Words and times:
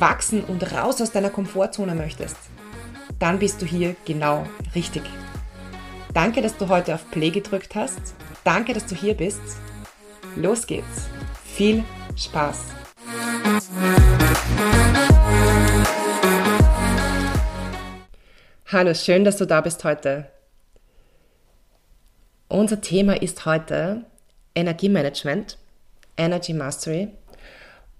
wachsen 0.00 0.44
und 0.44 0.72
raus 0.72 1.00
aus 1.00 1.12
deiner 1.12 1.30
Komfortzone 1.30 1.94
möchtest, 1.94 2.36
dann 3.18 3.38
bist 3.38 3.60
du 3.62 3.66
hier 3.66 3.96
genau 4.04 4.46
richtig. 4.74 5.02
Danke, 6.14 6.42
dass 6.42 6.56
du 6.56 6.68
heute 6.68 6.94
auf 6.94 7.10
Play 7.10 7.30
gedrückt 7.30 7.74
hast. 7.74 8.14
Danke, 8.44 8.72
dass 8.72 8.86
du 8.86 8.94
hier 8.94 9.14
bist. 9.14 9.40
Los 10.36 10.66
geht's. 10.66 11.08
Viel 11.44 11.84
Spaß. 12.16 12.58
Hallo, 18.70 18.94
schön, 18.94 19.24
dass 19.24 19.36
du 19.38 19.46
da 19.46 19.60
bist 19.60 19.84
heute. 19.84 20.30
Unser 22.48 22.80
Thema 22.80 23.20
ist 23.20 23.44
heute 23.46 24.04
Energiemanagement, 24.54 25.58
Energy 26.16 26.52
Mastery. 26.52 27.08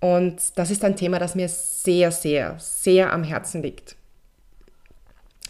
Und 0.00 0.58
das 0.58 0.70
ist 0.70 0.84
ein 0.84 0.96
Thema, 0.96 1.18
das 1.18 1.34
mir 1.34 1.48
sehr, 1.48 2.12
sehr, 2.12 2.58
sehr 2.58 3.12
am 3.12 3.24
Herzen 3.24 3.62
liegt. 3.62 3.96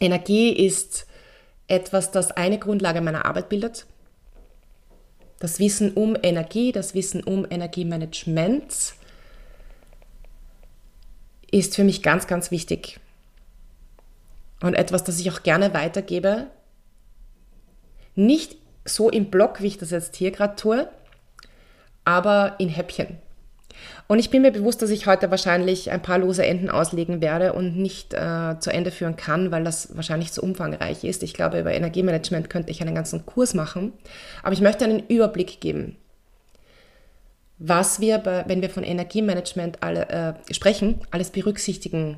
Energie 0.01 0.53
ist 0.53 1.07
etwas, 1.67 2.11
das 2.11 2.31
eine 2.31 2.59
Grundlage 2.59 3.01
meiner 3.01 3.27
Arbeit 3.27 3.49
bildet. 3.49 3.87
Das 5.39 5.59
Wissen 5.59 5.93
um 5.93 6.17
Energie, 6.23 6.73
das 6.73 6.95
Wissen 6.95 7.23
um 7.23 7.47
Energiemanagement 7.49 8.95
ist 11.51 11.77
für 11.77 11.85
mich 11.85 12.03
ganz, 12.03 12.27
ganz 12.27 12.51
wichtig. 12.51 12.99
Und 14.61 14.75
etwas, 14.75 15.05
das 15.05 15.21
ich 15.21 15.31
auch 15.31 15.43
gerne 15.43 15.73
weitergebe. 15.73 16.49
Nicht 18.15 18.57
so 18.85 19.11
im 19.11 19.31
Block, 19.31 19.61
wie 19.61 19.69
ich 19.69 19.79
das 19.79 19.91
jetzt 19.91 20.17
hier 20.17 20.33
gerade 20.33 20.57
tue, 20.57 20.89
aber 22.05 22.57
in 22.59 22.69
Häppchen. 22.69 23.19
Und 24.11 24.19
ich 24.19 24.31
bin 24.31 24.41
mir 24.41 24.51
bewusst, 24.51 24.81
dass 24.81 24.89
ich 24.89 25.07
heute 25.07 25.31
wahrscheinlich 25.31 25.91
ein 25.91 26.01
paar 26.01 26.17
lose 26.17 26.45
Enden 26.45 26.71
auslegen 26.71 27.21
werde 27.21 27.53
und 27.53 27.77
nicht 27.77 28.15
äh, 28.15 28.59
zu 28.59 28.71
Ende 28.71 28.91
führen 28.91 29.17
kann, 29.17 29.51
weil 29.51 29.65
das 29.65 29.95
wahrscheinlich 29.95 30.33
zu 30.33 30.43
umfangreich 30.43 31.05
ist. 31.05 31.23
Ich 31.23 31.35
glaube, 31.35 31.61
über 31.61 31.75
Energiemanagement 31.75 32.49
könnte 32.49 32.71
ich 32.71 32.81
einen 32.81 32.95
ganzen 32.95 33.27
Kurs 33.27 33.53
machen. 33.53 33.93
Aber 34.43 34.55
ich 34.55 34.63
möchte 34.63 34.87
einen 34.87 35.07
Überblick 35.09 35.61
geben, 35.61 35.97
was 37.59 38.01
wir, 38.01 38.17
bei, 38.17 38.45
wenn 38.47 38.63
wir 38.63 38.71
von 38.71 38.83
Energiemanagement 38.83 39.83
alle, 39.83 40.09
äh, 40.09 40.55
sprechen, 40.55 41.01
alles 41.11 41.29
berücksichtigen 41.29 42.17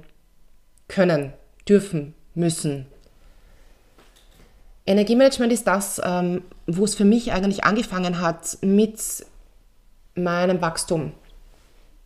können, 0.87 1.33
dürfen, 1.69 2.15
müssen. 2.37 2.87
Energiemanagement 4.87 5.53
ist 5.53 5.67
das, 5.67 6.01
ähm, 6.05 6.43
wo 6.69 6.85
es 6.85 6.95
für 6.95 7.05
mich 7.05 7.33
eigentlich 7.33 7.65
angefangen 7.65 8.21
hat 8.21 8.59
mit 8.61 9.01
meinem 10.15 10.61
Wachstum 10.61 11.15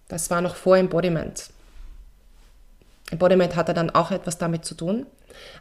das 0.09 0.31
war 0.31 0.41
noch 0.41 0.56
vor 0.56 0.76
Embodiment. 0.76 1.50
Embodiment 3.10 3.56
hatte 3.56 3.75
dann 3.75 3.91
auch 3.91 4.10
etwas 4.10 4.38
damit 4.38 4.65
zu 4.65 4.75
tun, 4.75 5.06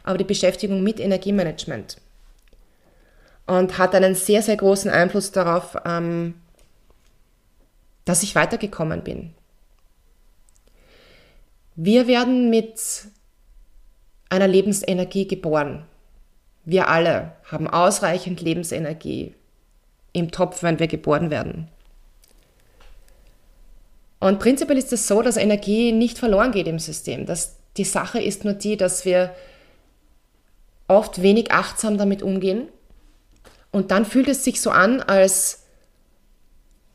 aber 0.02 0.18
die 0.18 0.24
Beschäftigung 0.24 0.82
mit 0.82 1.00
Energiemanagement. 1.00 1.98
Und 3.46 3.76
hat 3.76 3.94
einen 3.94 4.14
sehr, 4.14 4.42
sehr 4.42 4.56
großen 4.56 4.90
Einfluss 4.90 5.30
darauf, 5.30 5.76
ähm, 5.84 6.34
dass 8.06 8.22
ich 8.22 8.34
weitergekommen 8.34 9.02
bin. 9.02 9.34
Wir 11.76 12.06
werden 12.06 12.50
mit 12.50 12.80
einer 14.30 14.48
Lebensenergie 14.48 15.26
geboren. 15.26 15.84
Wir 16.64 16.88
alle 16.88 17.32
haben 17.50 17.68
ausreichend 17.68 18.40
Lebensenergie 18.40 19.34
im 20.12 20.30
Topf, 20.30 20.62
wenn 20.62 20.78
wir 20.78 20.86
geboren 20.86 21.30
werden. 21.30 21.68
Und 24.24 24.38
prinzipiell 24.38 24.78
ist 24.78 24.90
es 24.90 25.06
so, 25.06 25.20
dass 25.20 25.36
Energie 25.36 25.92
nicht 25.92 26.16
verloren 26.18 26.50
geht 26.50 26.66
im 26.66 26.78
System. 26.78 27.26
Das, 27.26 27.56
die 27.76 27.84
Sache 27.84 28.22
ist 28.22 28.42
nur 28.42 28.54
die, 28.54 28.78
dass 28.78 29.04
wir 29.04 29.34
oft 30.88 31.20
wenig 31.20 31.50
achtsam 31.52 31.98
damit 31.98 32.22
umgehen. 32.22 32.68
Und 33.70 33.90
dann 33.90 34.06
fühlt 34.06 34.28
es 34.28 34.42
sich 34.42 34.62
so 34.62 34.70
an, 34.70 35.02
als 35.02 35.64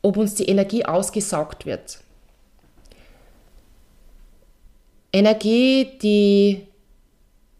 ob 0.02 0.16
uns 0.16 0.34
die 0.34 0.46
Energie 0.46 0.84
ausgesaugt 0.84 1.66
wird. 1.66 2.00
Energie, 5.12 5.86
die 6.02 6.66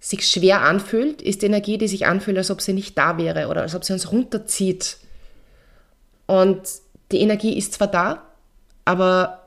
sich 0.00 0.28
schwer 0.28 0.62
anfühlt, 0.62 1.22
ist 1.22 1.44
Energie, 1.44 1.78
die 1.78 1.86
sich 1.86 2.06
anfühlt, 2.06 2.38
als 2.38 2.50
ob 2.50 2.60
sie 2.60 2.72
nicht 2.72 2.98
da 2.98 3.18
wäre 3.18 3.46
oder 3.46 3.62
als 3.62 3.76
ob 3.76 3.84
sie 3.84 3.92
uns 3.92 4.10
runterzieht. 4.10 4.96
Und 6.26 6.60
die 7.12 7.20
Energie 7.20 7.56
ist 7.56 7.74
zwar 7.74 7.86
da, 7.86 8.26
aber 8.84 9.39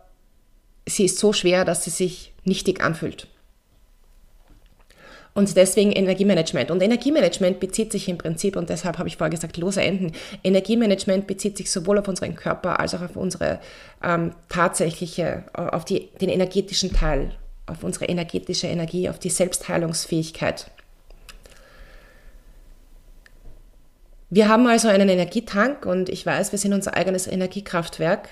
sie 0.85 1.05
ist 1.05 1.19
so 1.19 1.33
schwer, 1.33 1.65
dass 1.65 1.83
sie 1.83 1.89
sich 1.89 2.33
nichtig 2.43 2.81
anfühlt. 2.81 3.27
Und 5.35 5.57
deswegen 5.57 5.91
Energiemanagement. 5.91 6.69
Und 6.69 6.83
Energiemanagement 6.83 7.59
bezieht 7.59 7.91
sich 7.91 8.07
im 8.07 8.19
Prinzip, 8.19 8.55
und 8.55 8.69
deshalb 8.69 8.99
habe 8.99 9.09
ich 9.09 9.17
vorher 9.17 9.31
gesagt, 9.31 9.57
lose 9.57 9.81
Enden. 9.81 10.11
Energiemanagement 10.43 11.25
bezieht 11.25 11.57
sich 11.57 11.71
sowohl 11.71 11.97
auf 11.97 12.07
unseren 12.07 12.35
Körper 12.35 12.79
als 12.79 12.93
auch 12.93 13.01
auf 13.01 13.15
unsere 13.15 13.59
ähm, 14.03 14.35
tatsächliche, 14.49 15.45
auf 15.53 15.85
die, 15.85 16.09
den 16.21 16.29
energetischen 16.29 16.93
Teil, 16.93 17.31
auf 17.65 17.83
unsere 17.83 18.05
energetische 18.05 18.67
Energie, 18.67 19.09
auf 19.09 19.17
die 19.17 19.31
Selbstheilungsfähigkeit. 19.31 20.69
Wir 24.29 24.49
haben 24.49 24.67
also 24.67 24.87
einen 24.87 25.09
Energietank 25.09 25.85
und 25.85 26.09
ich 26.09 26.25
weiß, 26.25 26.51
wir 26.51 26.59
sind 26.59 26.73
unser 26.73 26.95
eigenes 26.95 27.27
Energiekraftwerk 27.27 28.29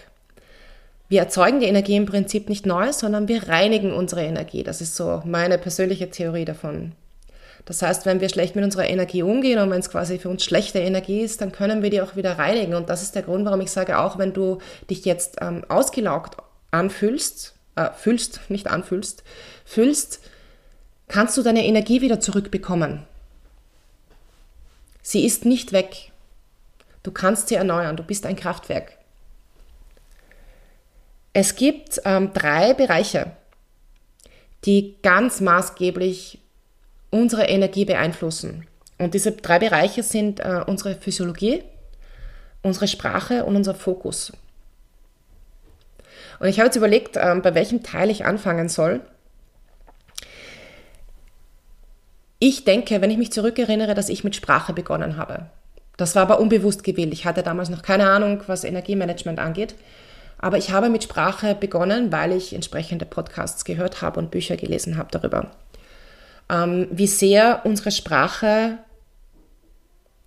wir 1.11 1.19
erzeugen 1.19 1.59
die 1.59 1.65
Energie 1.65 1.97
im 1.97 2.05
Prinzip 2.05 2.47
nicht 2.47 2.65
neu, 2.65 2.93
sondern 2.93 3.27
wir 3.27 3.49
reinigen 3.49 3.91
unsere 3.91 4.23
Energie. 4.23 4.63
Das 4.63 4.79
ist 4.79 4.95
so 4.95 5.21
meine 5.25 5.57
persönliche 5.57 6.09
Theorie 6.09 6.45
davon. 6.45 6.93
Das 7.65 7.81
heißt, 7.81 8.05
wenn 8.05 8.21
wir 8.21 8.29
schlecht 8.29 8.55
mit 8.55 8.63
unserer 8.63 8.87
Energie 8.87 9.21
umgehen 9.21 9.59
und 9.59 9.69
wenn 9.71 9.81
es 9.81 9.89
quasi 9.89 10.19
für 10.19 10.29
uns 10.29 10.45
schlechte 10.45 10.79
Energie 10.79 11.19
ist, 11.19 11.41
dann 11.41 11.51
können 11.51 11.83
wir 11.83 11.89
die 11.89 11.99
auch 11.99 12.15
wieder 12.15 12.39
reinigen. 12.39 12.75
Und 12.75 12.89
das 12.89 13.01
ist 13.01 13.13
der 13.13 13.23
Grund, 13.23 13.43
warum 13.43 13.59
ich 13.59 13.71
sage, 13.71 13.99
auch 13.99 14.19
wenn 14.19 14.31
du 14.31 14.59
dich 14.89 15.03
jetzt 15.03 15.35
ähm, 15.41 15.65
ausgelaugt 15.67 16.37
anfühlst, 16.71 17.55
äh, 17.75 17.89
fühlst, 17.93 18.39
nicht 18.47 18.67
anfühlst, 18.67 19.25
fühlst, 19.65 20.21
kannst 21.09 21.35
du 21.35 21.43
deine 21.43 21.65
Energie 21.65 21.99
wieder 21.99 22.21
zurückbekommen. 22.21 23.03
Sie 25.01 25.25
ist 25.25 25.43
nicht 25.43 25.73
weg. 25.73 26.13
Du 27.03 27.11
kannst 27.11 27.49
sie 27.49 27.55
erneuern. 27.55 27.97
Du 27.97 28.03
bist 28.03 28.25
ein 28.25 28.37
Kraftwerk. 28.37 28.93
Es 31.33 31.55
gibt 31.55 32.01
ähm, 32.05 32.33
drei 32.33 32.73
Bereiche, 32.73 33.31
die 34.65 34.97
ganz 35.01 35.39
maßgeblich 35.39 36.39
unsere 37.09 37.45
Energie 37.45 37.85
beeinflussen. 37.85 38.67
Und 38.97 39.13
diese 39.13 39.31
drei 39.31 39.59
Bereiche 39.59 40.03
sind 40.03 40.39
äh, 40.39 40.63
unsere 40.67 40.95
Physiologie, 40.95 41.63
unsere 42.61 42.87
Sprache 42.87 43.45
und 43.45 43.55
unser 43.55 43.73
Fokus. 43.73 44.33
Und 46.39 46.47
ich 46.47 46.59
habe 46.59 46.67
jetzt 46.67 46.75
überlegt, 46.75 47.17
äh, 47.17 47.35
bei 47.41 47.55
welchem 47.55 47.83
Teil 47.83 48.09
ich 48.09 48.25
anfangen 48.25 48.67
soll. 48.67 49.01
Ich 52.39 52.63
denke, 52.63 53.01
wenn 53.01 53.11
ich 53.11 53.17
mich 53.17 53.31
zurückerinnere, 53.31 53.93
dass 53.93 54.09
ich 54.09 54.23
mit 54.23 54.35
Sprache 54.35 54.73
begonnen 54.73 55.17
habe. 55.17 55.45
Das 55.97 56.15
war 56.15 56.23
aber 56.23 56.39
unbewusst 56.39 56.83
gewählt. 56.83 57.13
Ich 57.13 57.25
hatte 57.25 57.43
damals 57.43 57.69
noch 57.69 57.83
keine 57.83 58.09
Ahnung, 58.09 58.41
was 58.47 58.63
Energiemanagement 58.63 59.39
angeht. 59.39 59.75
Aber 60.41 60.57
ich 60.57 60.71
habe 60.71 60.89
mit 60.89 61.03
Sprache 61.03 61.55
begonnen, 61.55 62.11
weil 62.11 62.31
ich 62.31 62.53
entsprechende 62.53 63.05
Podcasts 63.05 63.63
gehört 63.63 64.01
habe 64.01 64.19
und 64.19 64.31
Bücher 64.31 64.57
gelesen 64.57 64.97
habe 64.97 65.09
darüber. 65.11 65.51
Ähm, 66.49 66.87
wie 66.91 67.07
sehr 67.07 67.61
unsere 67.63 67.91
Sprache 67.91 68.79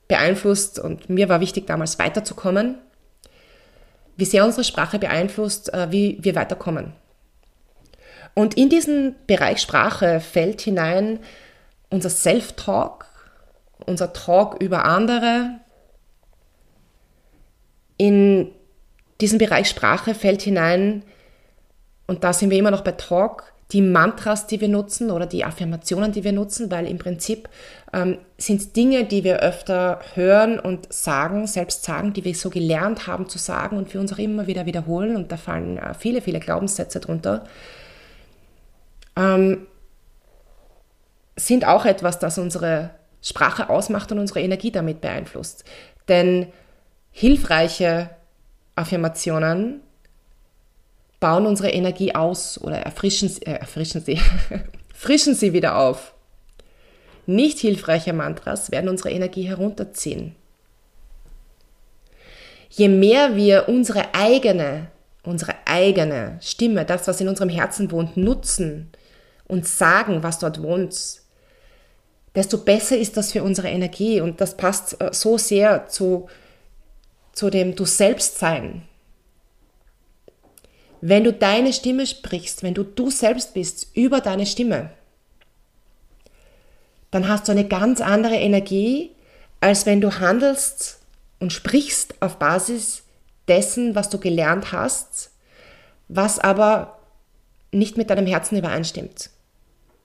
beeinflusst, 0.07 0.79
und 0.79 1.11
mir 1.11 1.29
war 1.29 1.41
wichtig 1.41 1.67
damals 1.67 1.99
weiterzukommen, 1.99 2.79
wie 4.17 4.25
sehr 4.25 4.45
unsere 4.45 4.65
Sprache 4.65 5.01
beeinflusst, 5.01 5.75
äh, 5.75 5.91
wie 5.91 6.19
wir 6.21 6.37
weiterkommen. 6.37 6.93
Und 8.35 8.55
in 8.57 8.69
diesen 8.69 9.17
Bereich 9.27 9.61
Sprache 9.61 10.21
fällt 10.21 10.61
hinein 10.61 11.21
unser 11.91 12.11
Self-Talk, 12.11 13.07
unser 13.87 14.13
Talk 14.13 14.61
über 14.61 14.85
andere, 14.85 15.61
in 17.97 18.51
diesen 19.21 19.39
Bereich 19.39 19.69
Sprache 19.69 20.15
fällt 20.15 20.43
hinein, 20.43 21.05
und 22.07 22.23
da 22.23 22.33
sind 22.33 22.51
wir 22.51 22.59
immer 22.59 22.71
noch 22.71 22.83
bei 22.83 22.93
Talk, 22.93 23.55
die 23.73 23.81
Mantras, 23.81 24.47
die 24.47 24.61
wir 24.61 24.69
nutzen 24.69 25.11
oder 25.11 25.27
die 25.27 25.45
Affirmationen, 25.45 26.13
die 26.13 26.23
wir 26.23 26.33
nutzen, 26.33 26.71
weil 26.71 26.87
im 26.87 26.99
Prinzip 26.99 27.49
ähm, 27.93 28.19
sind 28.37 28.61
es 28.61 28.73
Dinge, 28.73 29.05
die 29.05 29.25
wir 29.25 29.41
öfter 29.41 30.01
hören 30.15 30.61
und 30.61 30.93
sagen, 30.93 31.47
selbst 31.47 31.83
sagen, 31.83 32.13
die 32.13 32.25
wir 32.25 32.35
so 32.35 32.51
gelernt 32.51 33.07
haben 33.07 33.29
zu 33.29 33.39
sagen 33.39 33.79
und 33.79 33.93
wir 33.93 34.01
uns 34.01 34.13
auch 34.13 34.19
immer 34.19 34.47
wieder 34.47 34.67
wiederholen. 34.67 35.17
Und 35.17 35.33
da 35.33 35.39
fallen 35.39 35.79
äh, 35.79 35.95
viele, 35.95 36.21
viele 36.21 36.41
Glaubenssätze 36.41 37.01
drunter, 37.01 37.45
ähm, 39.17 39.67
sind 41.37 41.67
auch 41.67 41.87
etwas, 41.87 42.19
das 42.19 42.39
unsere 42.39 42.91
Sprache 43.23 43.71
ausmacht 43.71 44.13
und 44.13 44.19
unsere 44.19 44.43
Energie 44.43 44.71
damit 44.71 45.01
beeinflusst. 45.01 45.65
Denn 46.09 46.49
hilfreiche 47.11 48.11
Affirmationen 48.75 49.81
bauen 51.21 51.47
unsere 51.47 51.71
Energie 51.71 52.15
aus 52.15 52.61
oder 52.61 52.79
erfrischen, 52.79 53.31
äh, 53.43 53.53
erfrischen 53.53 54.03
sie, 54.03 54.21
frischen 54.95 55.35
sie 55.35 55.53
wieder 55.53 55.79
auf. 55.79 56.15
Nicht 57.27 57.59
hilfreiche 57.59 58.13
Mantras 58.13 58.71
werden 58.71 58.91
unsere 58.91 59.11
Energie 59.11 59.45
herunterziehen. 59.45 60.37
Je 62.69 62.89
mehr 62.89 63.37
wir 63.37 63.69
unsere 63.69 64.15
eigene, 64.15 64.89
unsere 65.23 65.55
eigene 65.65 66.39
Stimme, 66.43 66.85
das, 66.85 67.07
was 67.07 67.21
in 67.21 67.29
unserem 67.29 67.49
Herzen 67.49 67.91
wohnt, 67.91 68.17
nutzen 68.17 68.91
und 69.47 69.67
sagen, 69.67 70.23
was 70.23 70.41
dort 70.41 70.63
wohnt, 70.63 70.95
desto 72.35 72.59
besser 72.59 72.99
ist 72.99 73.17
das 73.17 73.33
für 73.33 73.43
unsere 73.43 73.69
Energie. 73.69 74.21
Und 74.21 74.41
das 74.41 74.57
passt 74.57 75.01
äh, 75.01 75.11
so 75.13 75.39
sehr 75.39 75.87
zu, 75.89 76.29
zu 77.35 77.51
dem 77.51 77.77
Du 77.77 77.85
selbst 77.85 78.39
sein. 78.39 78.83
Wenn 81.01 81.25
du 81.25 81.33
deine 81.33 81.73
Stimme 81.73 82.07
sprichst, 82.07 82.63
wenn 82.63 82.75
du 82.75 82.83
du 82.83 83.11
selbst 83.11 83.53
bist 83.53 83.89
über 83.95 84.21
deine 84.21 84.47
Stimme, 84.47 84.91
dann 87.11 87.29
hast 87.29 87.47
du 87.47 87.53
eine 87.53 87.69
ganz 87.69 88.01
andere 88.01 88.37
Energie, 88.37 89.11
als 89.61 89.87
wenn 89.87 90.01
du 90.01 90.19
handelst 90.19 90.99
und 91.41 91.53
sprichst 91.53 92.15
auf 92.21 92.39
Basis 92.39 93.03
dessen, 93.49 93.95
was 93.95 94.09
du 94.09 94.19
gelernt 94.19 94.73
hast, 94.73 95.31
was 96.09 96.39
aber 96.39 96.99
nicht 97.71 97.97
mit 97.97 98.11
deinem 98.11 98.27
Herzen 98.27 98.57
übereinstimmt. 98.57 99.31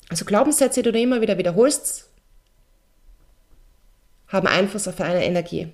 Also 0.09 0.25
Glaubenssätze, 0.25 0.81
die 0.81 0.91
du 0.91 0.99
immer 0.99 1.21
wieder 1.21 1.37
wiederholst, 1.37 2.09
haben 4.27 4.47
Einfluss 4.47 4.87
auf 4.87 4.95
deine 4.95 5.23
Energie. 5.23 5.71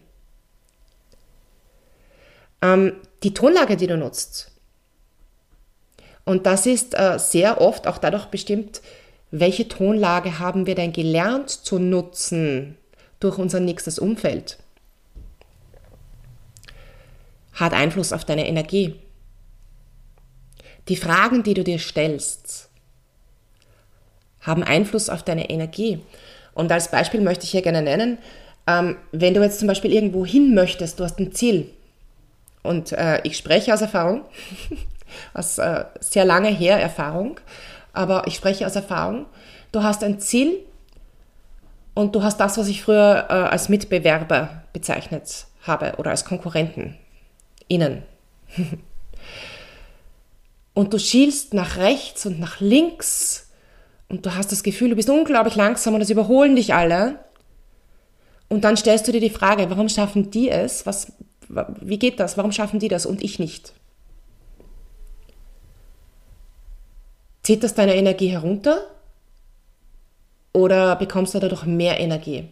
Ähm, 2.65 2.93
die 3.23 3.33
Tonlage, 3.33 3.77
die 3.77 3.87
du 3.87 3.97
nutzt. 3.97 4.51
Und 6.23 6.45
das 6.45 6.65
ist 6.65 6.97
äh, 6.97 7.19
sehr 7.19 7.61
oft 7.61 7.87
auch 7.87 7.99
dadurch 7.99 8.25
bestimmt, 8.25 8.81
welche 9.31 9.67
Tonlage 9.67 10.39
haben 10.39 10.65
wir 10.65 10.75
denn 10.75 10.93
gelernt 10.93 11.49
zu 11.49 11.77
nutzen 11.77 12.77
durch 13.19 13.37
unser 13.37 13.59
nächstes 13.59 13.99
Umfeld. 13.99 14.57
Hat 17.53 17.73
Einfluss 17.73 18.11
auf 18.11 18.25
deine 18.25 18.47
Energie. 18.47 18.95
Die 20.87 20.95
Fragen, 20.95 21.43
die 21.43 21.53
du 21.53 21.63
dir 21.63 21.79
stellst, 21.79 22.69
haben 24.41 24.63
Einfluss 24.63 25.09
auf 25.09 25.23
deine 25.23 25.49
Energie. 25.49 25.99
Und 26.53 26.71
als 26.71 26.89
Beispiel 26.91 27.21
möchte 27.21 27.45
ich 27.45 27.51
hier 27.51 27.61
gerne 27.61 27.81
nennen, 27.81 28.17
ähm, 28.67 28.97
wenn 29.11 29.33
du 29.33 29.41
jetzt 29.41 29.59
zum 29.59 29.67
Beispiel 29.67 29.93
irgendwo 29.93 30.25
hin 30.25 30.53
möchtest, 30.55 30.99
du 30.99 31.03
hast 31.03 31.19
ein 31.19 31.31
Ziel. 31.31 31.69
Und 32.65 32.91
äh, 32.91 33.21
ich 33.23 33.37
spreche 33.37 33.73
aus 33.73 33.81
Erfahrung, 33.81 34.25
aus 35.33 35.57
äh, 35.57 35.85
sehr 35.99 36.25
lange 36.25 36.49
her 36.49 36.79
Erfahrung, 36.79 37.39
aber 37.93 38.27
ich 38.27 38.35
spreche 38.35 38.65
aus 38.65 38.75
Erfahrung. 38.75 39.27
Du 39.71 39.83
hast 39.83 40.03
ein 40.03 40.19
Ziel 40.19 40.59
und 41.93 42.15
du 42.15 42.23
hast 42.23 42.39
das, 42.39 42.57
was 42.57 42.67
ich 42.67 42.83
früher 42.83 43.25
äh, 43.29 43.33
als 43.33 43.69
Mitbewerber 43.69 44.63
bezeichnet 44.73 45.45
habe 45.63 45.93
oder 45.97 46.11
als 46.11 46.25
Konkurrenten 46.25 46.97
innen. 47.67 48.03
und 50.73 50.93
du 50.93 50.99
schielst 50.99 51.53
nach 51.53 51.77
rechts 51.77 52.25
und 52.25 52.39
nach 52.39 52.59
links 52.59 53.49
und 54.07 54.25
du 54.25 54.35
hast 54.35 54.51
das 54.51 54.63
Gefühl, 54.63 54.89
du 54.89 54.95
bist 54.95 55.09
unglaublich 55.09 55.55
langsam 55.55 55.95
und 55.95 56.01
es 56.01 56.09
überholen 56.09 56.55
dich 56.55 56.73
alle. 56.73 57.19
Und 58.47 58.63
dann 58.63 58.77
stellst 58.77 59.07
du 59.07 59.11
dir 59.11 59.21
die 59.21 59.31
Frage, 59.31 59.69
warum 59.69 59.89
schaffen 59.89 60.29
die 60.29 60.49
es? 60.49 60.85
Was, 60.85 61.11
wie 61.47 61.99
geht 61.99 62.19
das? 62.19 62.37
Warum 62.37 62.51
schaffen 62.51 62.79
die 62.79 62.87
das 62.87 63.05
und 63.05 63.23
ich 63.23 63.39
nicht? 63.39 63.73
Zieht 67.43 67.63
das 67.63 67.75
deine 67.75 67.95
Energie 67.95 68.29
herunter 68.29 68.87
oder 70.51 70.95
bekommst 70.95 71.35
du 71.35 71.39
dadurch 71.39 71.65
mehr 71.65 71.99
Energie? 71.99 72.49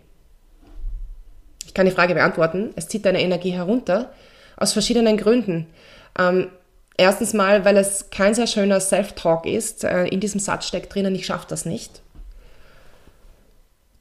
Ich 1.66 1.74
kann 1.74 1.88
die 1.88 1.92
Frage 1.92 2.14
beantworten. 2.14 2.72
Es 2.76 2.88
zieht 2.88 3.06
deine 3.06 3.22
Energie 3.22 3.52
herunter 3.52 4.14
aus 4.58 4.74
verschiedenen 4.74 5.18
Gründen. 5.18 5.66
Ähm, 6.20 6.50
erstens 6.98 7.34
mal, 7.34 7.66
weil 7.66 7.78
es 7.78 8.12
kein 8.12 8.36
sehr 8.36 8.46
schöner 8.46 8.80
Self-Talk 8.80 9.48
ist. 9.48 9.84
Äh, 9.84 10.06
in 10.06 10.20
diesem 10.20 10.40
Satz 10.40 10.68
steckt 10.68 10.94
drinnen, 10.94 11.16
ich 11.16 11.26
schaffe 11.26 11.48
das 11.50 11.66
nicht. 11.66 12.04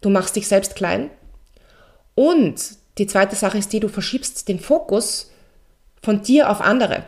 Du 0.03 0.11
machst 0.11 0.37
dich 0.37 0.49
selbst 0.49 0.75
klein 0.75 1.09
und 2.15 2.82
die 2.99 3.07
zweite 3.07 3.37
Sache 3.37 3.59
ist 3.59 3.73
die, 3.73 3.81
du 3.81 3.89
verschiebst 3.89 4.49
den 4.49 4.61
Fokus 4.61 5.31
von 6.03 6.23
dir 6.23 6.51
auf 6.51 6.61
andere. 6.61 7.05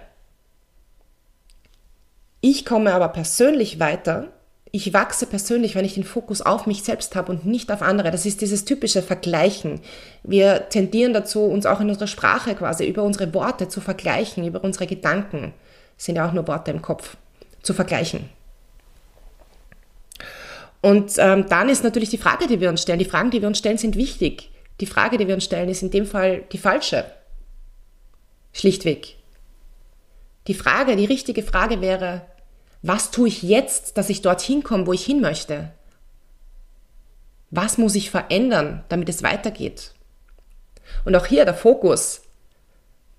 Ich 2.40 2.64
komme 2.64 2.92
aber 2.94 3.08
persönlich 3.08 3.80
weiter. 3.80 4.28
Ich 4.70 4.92
wachse 4.92 5.26
persönlich, 5.26 5.74
wenn 5.74 5.84
ich 5.84 5.94
den 5.94 6.04
Fokus 6.04 6.42
auf 6.42 6.66
mich 6.66 6.82
selbst 6.82 7.14
habe 7.14 7.32
und 7.32 7.46
nicht 7.46 7.70
auf 7.70 7.80
andere. 7.80 8.10
Das 8.10 8.26
ist 8.26 8.40
dieses 8.40 8.64
typische 8.64 9.02
Vergleichen. 9.02 9.80
Wir 10.22 10.68
tendieren 10.68 11.12
dazu, 11.12 11.44
uns 11.44 11.64
auch 11.64 11.80
in 11.80 11.88
unserer 11.88 12.06
Sprache 12.06 12.54
quasi 12.54 12.86
über 12.86 13.02
unsere 13.02 13.32
Worte 13.34 13.68
zu 13.68 13.80
vergleichen, 13.80 14.44
über 14.46 14.64
unsere 14.64 14.86
Gedanken. 14.86 15.54
Das 15.96 16.06
sind 16.06 16.16
ja 16.16 16.28
auch 16.28 16.32
nur 16.32 16.48
Worte 16.48 16.70
im 16.70 16.82
Kopf, 16.82 17.16
zu 17.62 17.72
vergleichen. 17.72 18.28
Und 20.80 21.12
ähm, 21.16 21.46
dann 21.48 21.68
ist 21.70 21.82
natürlich 21.82 22.10
die 22.10 22.18
Frage, 22.18 22.46
die 22.46 22.60
wir 22.60 22.68
uns 22.68 22.82
stellen. 22.82 22.98
Die 22.98 23.04
Fragen, 23.06 23.30
die 23.30 23.40
wir 23.40 23.48
uns 23.48 23.58
stellen, 23.58 23.78
sind 23.78 23.96
wichtig. 23.96 24.50
Die 24.80 24.86
Frage, 24.86 25.18
die 25.18 25.26
wir 25.28 25.34
uns 25.34 25.44
stellen, 25.44 25.68
ist 25.68 25.82
in 25.82 25.90
dem 25.90 26.06
Fall 26.06 26.44
die 26.52 26.58
falsche. 26.58 27.04
Schlichtweg. 28.52 29.16
Die 30.46 30.54
Frage, 30.54 30.96
die 30.96 31.04
richtige 31.04 31.42
Frage 31.42 31.80
wäre, 31.80 32.22
was 32.82 33.10
tue 33.10 33.28
ich 33.28 33.42
jetzt, 33.42 33.96
dass 33.96 34.10
ich 34.10 34.22
dorthin 34.22 34.62
komme, 34.62 34.86
wo 34.86 34.92
ich 34.92 35.04
hin 35.04 35.20
möchte? 35.20 35.72
Was 37.50 37.78
muss 37.78 37.94
ich 37.94 38.10
verändern, 38.10 38.84
damit 38.88 39.08
es 39.08 39.22
weitergeht? 39.22 39.92
Und 41.04 41.16
auch 41.16 41.26
hier 41.26 41.44
der 41.44 41.54
Fokus. 41.54 42.22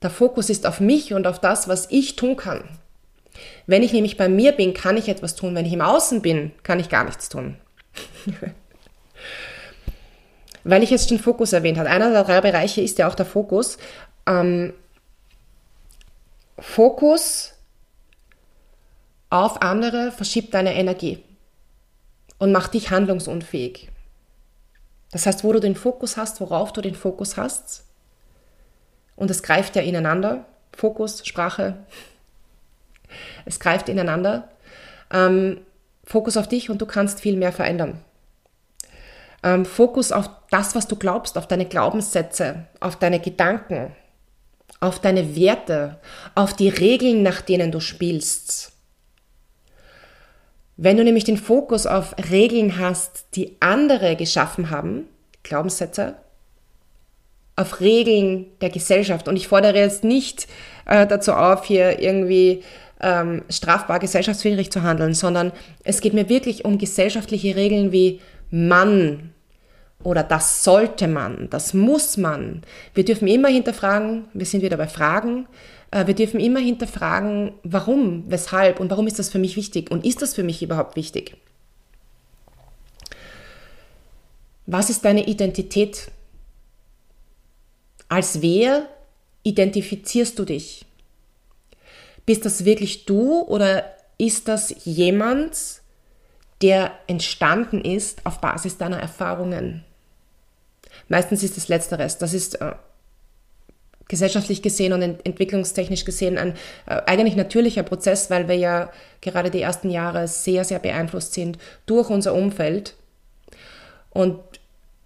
Der 0.01 0.09
Fokus 0.09 0.49
ist 0.49 0.67
auf 0.67 0.79
mich 0.79 1.13
und 1.13 1.25
auf 1.25 1.39
das, 1.39 1.67
was 1.67 1.89
ich 1.89 2.15
tun 2.15 2.35
kann. 2.35 2.67
Wenn 3.65 3.81
ich 3.81 3.91
nämlich 3.91 4.17
bei 4.17 4.29
mir 4.29 4.51
bin, 4.51 4.73
kann 4.73 4.97
ich 4.97 5.09
etwas 5.09 5.35
tun. 5.35 5.55
Wenn 5.55 5.65
ich 5.65 5.73
im 5.73 5.81
Außen 5.81 6.21
bin, 6.21 6.51
kann 6.63 6.79
ich 6.79 6.89
gar 6.89 7.03
nichts 7.03 7.29
tun. 7.29 7.57
weil 10.65 10.83
ich 10.83 10.89
jetzt 10.89 11.11
den 11.11 11.19
Fokus 11.19 11.53
erwähnt 11.53 11.77
habe. 11.77 11.89
Einer 11.89 12.11
der 12.11 12.23
drei 12.23 12.41
Bereiche 12.41 12.81
ist 12.81 12.97
ja 12.97 13.07
auch 13.07 13.15
der 13.15 13.25
Fokus. 13.25 13.77
Ähm, 14.25 14.73
Fokus 16.57 17.53
auf 19.29 19.61
andere 19.61 20.11
verschiebt 20.11 20.53
deine 20.53 20.73
Energie 20.73 21.23
und 22.39 22.51
macht 22.51 22.73
dich 22.73 22.89
handlungsunfähig. 22.89 23.89
Das 25.11 25.27
heißt, 25.27 25.43
wo 25.43 25.53
du 25.53 25.59
den 25.59 25.75
Fokus 25.75 26.17
hast, 26.17 26.41
worauf 26.41 26.73
du 26.73 26.81
den 26.81 26.95
Fokus 26.95 27.37
hast, 27.37 27.85
und 29.15 29.31
es 29.31 29.43
greift 29.43 29.75
ja 29.77 29.81
ineinander, 29.81 30.45
Fokus, 30.75 31.25
Sprache, 31.25 31.77
es 33.45 33.59
greift 33.59 33.87
ineinander, 33.87 34.49
ähm, 35.11 35.61
Fokus 36.03 36.37
auf 36.37 36.47
dich 36.47 36.69
und 36.69 36.81
du 36.81 36.87
kannst 36.87 37.19
viel 37.19 37.37
mehr 37.37 37.53
verändern. 37.53 38.03
Ähm, 39.45 39.63
Fokus 39.63 40.11
auf 40.11 40.27
das, 40.49 40.73
was 40.73 40.87
du 40.87 40.95
glaubst, 40.95 41.37
auf 41.37 41.47
deine 41.47 41.67
Glaubenssätze, 41.67 42.65
auf 42.79 42.95
deine 42.95 43.19
Gedanken, 43.19 43.95
auf 44.79 44.99
deine 44.99 45.35
Werte, 45.35 45.99
auf 46.33 46.53
die 46.55 46.69
Regeln, 46.69 47.21
nach 47.21 47.41
denen 47.41 47.71
du 47.71 47.79
spielst. 47.79 48.71
Wenn 50.77 50.97
du 50.97 51.03
nämlich 51.03 51.25
den 51.25 51.37
Fokus 51.37 51.85
auf 51.85 52.15
Regeln 52.31 52.79
hast, 52.79 53.27
die 53.35 53.55
andere 53.59 54.15
geschaffen 54.15 54.71
haben, 54.71 55.07
Glaubenssätze, 55.43 56.15
auf 57.55 57.81
Regeln 57.81 58.47
der 58.61 58.71
Gesellschaft, 58.71 59.27
und 59.27 59.35
ich 59.35 59.47
fordere 59.47 59.77
jetzt 59.77 60.03
nicht 60.03 60.47
äh, 60.87 61.05
dazu 61.05 61.33
auf, 61.33 61.65
hier 61.65 61.99
irgendwie 61.99 62.63
ähm, 62.99 63.43
strafbar 63.49 63.99
gesellschaftswidrig 63.99 64.71
zu 64.71 64.81
handeln, 64.81 65.13
sondern 65.13 65.51
es 65.83 66.01
geht 66.01 66.13
mir 66.13 66.29
wirklich 66.29 66.65
um 66.65 66.79
gesellschaftliche 66.79 67.55
Regeln 67.55 67.91
wie 67.91 68.19
Mann, 68.49 69.34
oder 70.05 70.21
das 70.21 70.63
sollte 70.63 71.07
man, 71.07 71.49
das 71.49 71.73
muss 71.73 72.15
man. 72.15 72.61
Wir 72.93 73.03
dürfen 73.03 73.27
immer 73.27 73.47
hinterfragen, 73.47 74.27
wir 74.33 74.45
sind 74.45 74.61
wieder 74.61 74.77
bei 74.77 74.87
Fragen. 74.87 75.47
Äh, 75.89 76.05
wir 76.05 76.13
dürfen 76.13 76.39
immer 76.39 76.59
hinterfragen, 76.59 77.53
warum, 77.63 78.23
weshalb 78.27 78.79
und 78.79 78.91
warum 78.91 79.07
ist 79.07 79.17
das 79.17 79.29
für 79.29 79.39
mich 79.39 79.55
wichtig 79.55 79.89
und 79.89 80.05
ist 80.05 80.21
das 80.21 80.35
für 80.35 80.43
mich 80.43 80.61
überhaupt 80.61 80.95
wichtig? 80.95 81.35
Was 84.67 84.91
ist 84.91 85.05
deine 85.05 85.25
Identität? 85.25 86.11
Als 88.07 88.43
wer 88.43 88.87
identifizierst 89.41 90.37
du 90.37 90.45
dich? 90.45 90.85
Bist 92.27 92.45
das 92.45 92.63
wirklich 92.63 93.05
du 93.05 93.41
oder 93.41 93.91
ist 94.19 94.47
das 94.47 94.85
jemand, 94.85 95.81
der 96.61 96.91
entstanden 97.07 97.81
ist 97.81 98.23
auf 98.23 98.39
Basis 98.39 98.77
deiner 98.77 98.99
Erfahrungen? 98.99 99.83
Meistens 101.07 101.43
ist 101.43 101.57
es 101.57 101.67
letzteres. 101.67 102.17
Das 102.17 102.33
ist 102.33 102.61
äh, 102.61 102.73
gesellschaftlich 104.07 104.61
gesehen 104.61 104.93
und 104.93 105.01
ent 105.01 105.25
entwicklungstechnisch 105.25 106.05
gesehen 106.05 106.37
ein 106.37 106.53
äh, 106.85 107.01
eigentlich 107.05 107.35
natürlicher 107.35 107.83
Prozess, 107.83 108.29
weil 108.29 108.47
wir 108.47 108.55
ja 108.55 108.91
gerade 109.21 109.49
die 109.49 109.61
ersten 109.61 109.89
Jahre 109.89 110.27
sehr, 110.27 110.63
sehr 110.63 110.79
beeinflusst 110.79 111.33
sind 111.33 111.57
durch 111.85 112.09
unser 112.09 112.33
Umfeld. 112.33 112.95
Und 114.11 114.39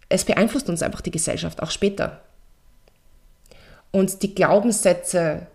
es 0.09 0.25
beeinflusst 0.25 0.69
uns 0.69 0.81
einfach 0.81 1.01
die 1.01 1.11
Gesellschaft 1.11 1.61
auch 1.61 1.71
später. 1.71 2.21
Und 3.91 4.21
die 4.21 4.35
Glaubenssätze, 4.35 5.47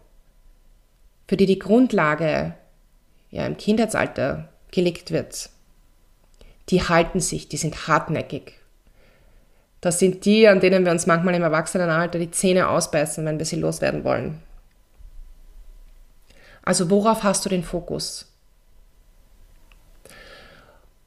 für 1.28 1.36
die 1.36 1.46
die 1.46 1.58
Grundlage 1.58 2.54
ja, 3.30 3.46
im 3.46 3.56
Kindheitsalter 3.56 4.48
gelegt 4.70 5.10
wird, 5.10 5.50
die 6.70 6.82
halten 6.82 7.20
sich, 7.20 7.48
die 7.48 7.56
sind 7.56 7.86
hartnäckig. 7.86 8.54
Das 9.84 9.98
sind 9.98 10.24
die, 10.24 10.48
an 10.48 10.60
denen 10.60 10.86
wir 10.86 10.92
uns 10.92 11.04
manchmal 11.04 11.34
im 11.34 11.42
Erwachsenenalter 11.42 12.18
die 12.18 12.30
Zähne 12.30 12.70
ausbeißen, 12.70 13.22
wenn 13.26 13.38
wir 13.38 13.44
sie 13.44 13.56
loswerden 13.56 14.02
wollen. 14.02 14.40
Also 16.62 16.88
worauf 16.88 17.22
hast 17.22 17.44
du 17.44 17.50
den 17.50 17.62
Fokus? 17.62 18.32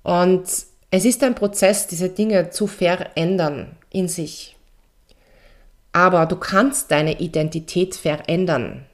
Und 0.04 0.44
es 0.92 1.06
ist 1.06 1.24
ein 1.24 1.34
Prozess, 1.34 1.88
diese 1.88 2.10
Dinge 2.10 2.52
zu 2.52 2.68
verändern 2.68 3.76
in 3.90 4.08
sich. 4.08 4.56
Aber 5.92 6.28
du 6.28 6.36
kannst 6.36 6.92
deine 6.92 7.20
Identität 7.20 7.96
verändern. 7.96 8.86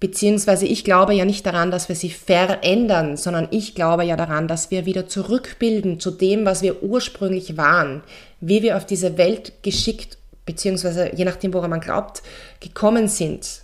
Beziehungsweise 0.00 0.64
ich 0.64 0.84
glaube 0.84 1.12
ja 1.12 1.26
nicht 1.26 1.44
daran, 1.44 1.70
dass 1.70 1.90
wir 1.90 1.96
sie 1.96 2.10
verändern, 2.10 3.18
sondern 3.18 3.46
ich 3.50 3.74
glaube 3.74 4.04
ja 4.04 4.16
daran, 4.16 4.48
dass 4.48 4.70
wir 4.70 4.86
wieder 4.86 5.06
zurückbilden 5.06 6.00
zu 6.00 6.10
dem, 6.10 6.46
was 6.46 6.62
wir 6.62 6.82
ursprünglich 6.82 7.58
waren, 7.58 8.02
wie 8.42 8.60
wir 8.60 8.76
auf 8.76 8.84
diese 8.84 9.16
Welt 9.16 9.62
geschickt, 9.62 10.18
beziehungsweise 10.44 11.14
je 11.14 11.24
nachdem, 11.24 11.54
woran 11.54 11.70
man 11.70 11.80
glaubt, 11.80 12.22
gekommen 12.60 13.08
sind. 13.08 13.62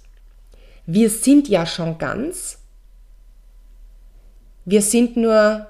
Wir 0.87 1.11
sind 1.11 1.49
ja 1.49 1.66
schon 1.66 1.99
ganz. 1.99 2.61
Wir 4.64 4.80
sind 4.80 5.16
nur 5.16 5.68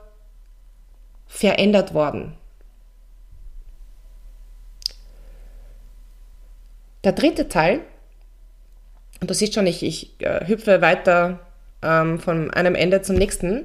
verändert 1.26 1.94
worden. 1.94 2.34
Der 7.02 7.12
dritte 7.12 7.48
Teil, 7.48 7.80
und 9.20 9.30
du 9.30 9.34
siehst 9.34 9.54
schon, 9.54 9.66
ich, 9.66 9.82
ich 9.82 10.20
äh, 10.20 10.46
hüpfe 10.46 10.82
weiter 10.82 11.40
ähm, 11.80 12.18
von 12.20 12.50
einem 12.50 12.74
Ende 12.74 13.00
zum 13.00 13.16
nächsten. 13.16 13.64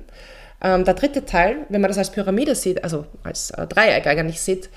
Ähm, 0.62 0.85
der 0.85 0.93
dritte 0.93 1.25
Teil, 1.25 1.65
wenn 1.67 1.81
man 1.81 1.89
das 1.89 1.97
als 1.97 2.12
Pyramide 2.12 2.55
sieht, 2.55 2.83
also 2.83 3.05
als 3.23 3.51
äh, 3.51 3.67
Dreieck 3.67 4.07
eigentlich 4.07 4.39
sieht, 4.39 4.69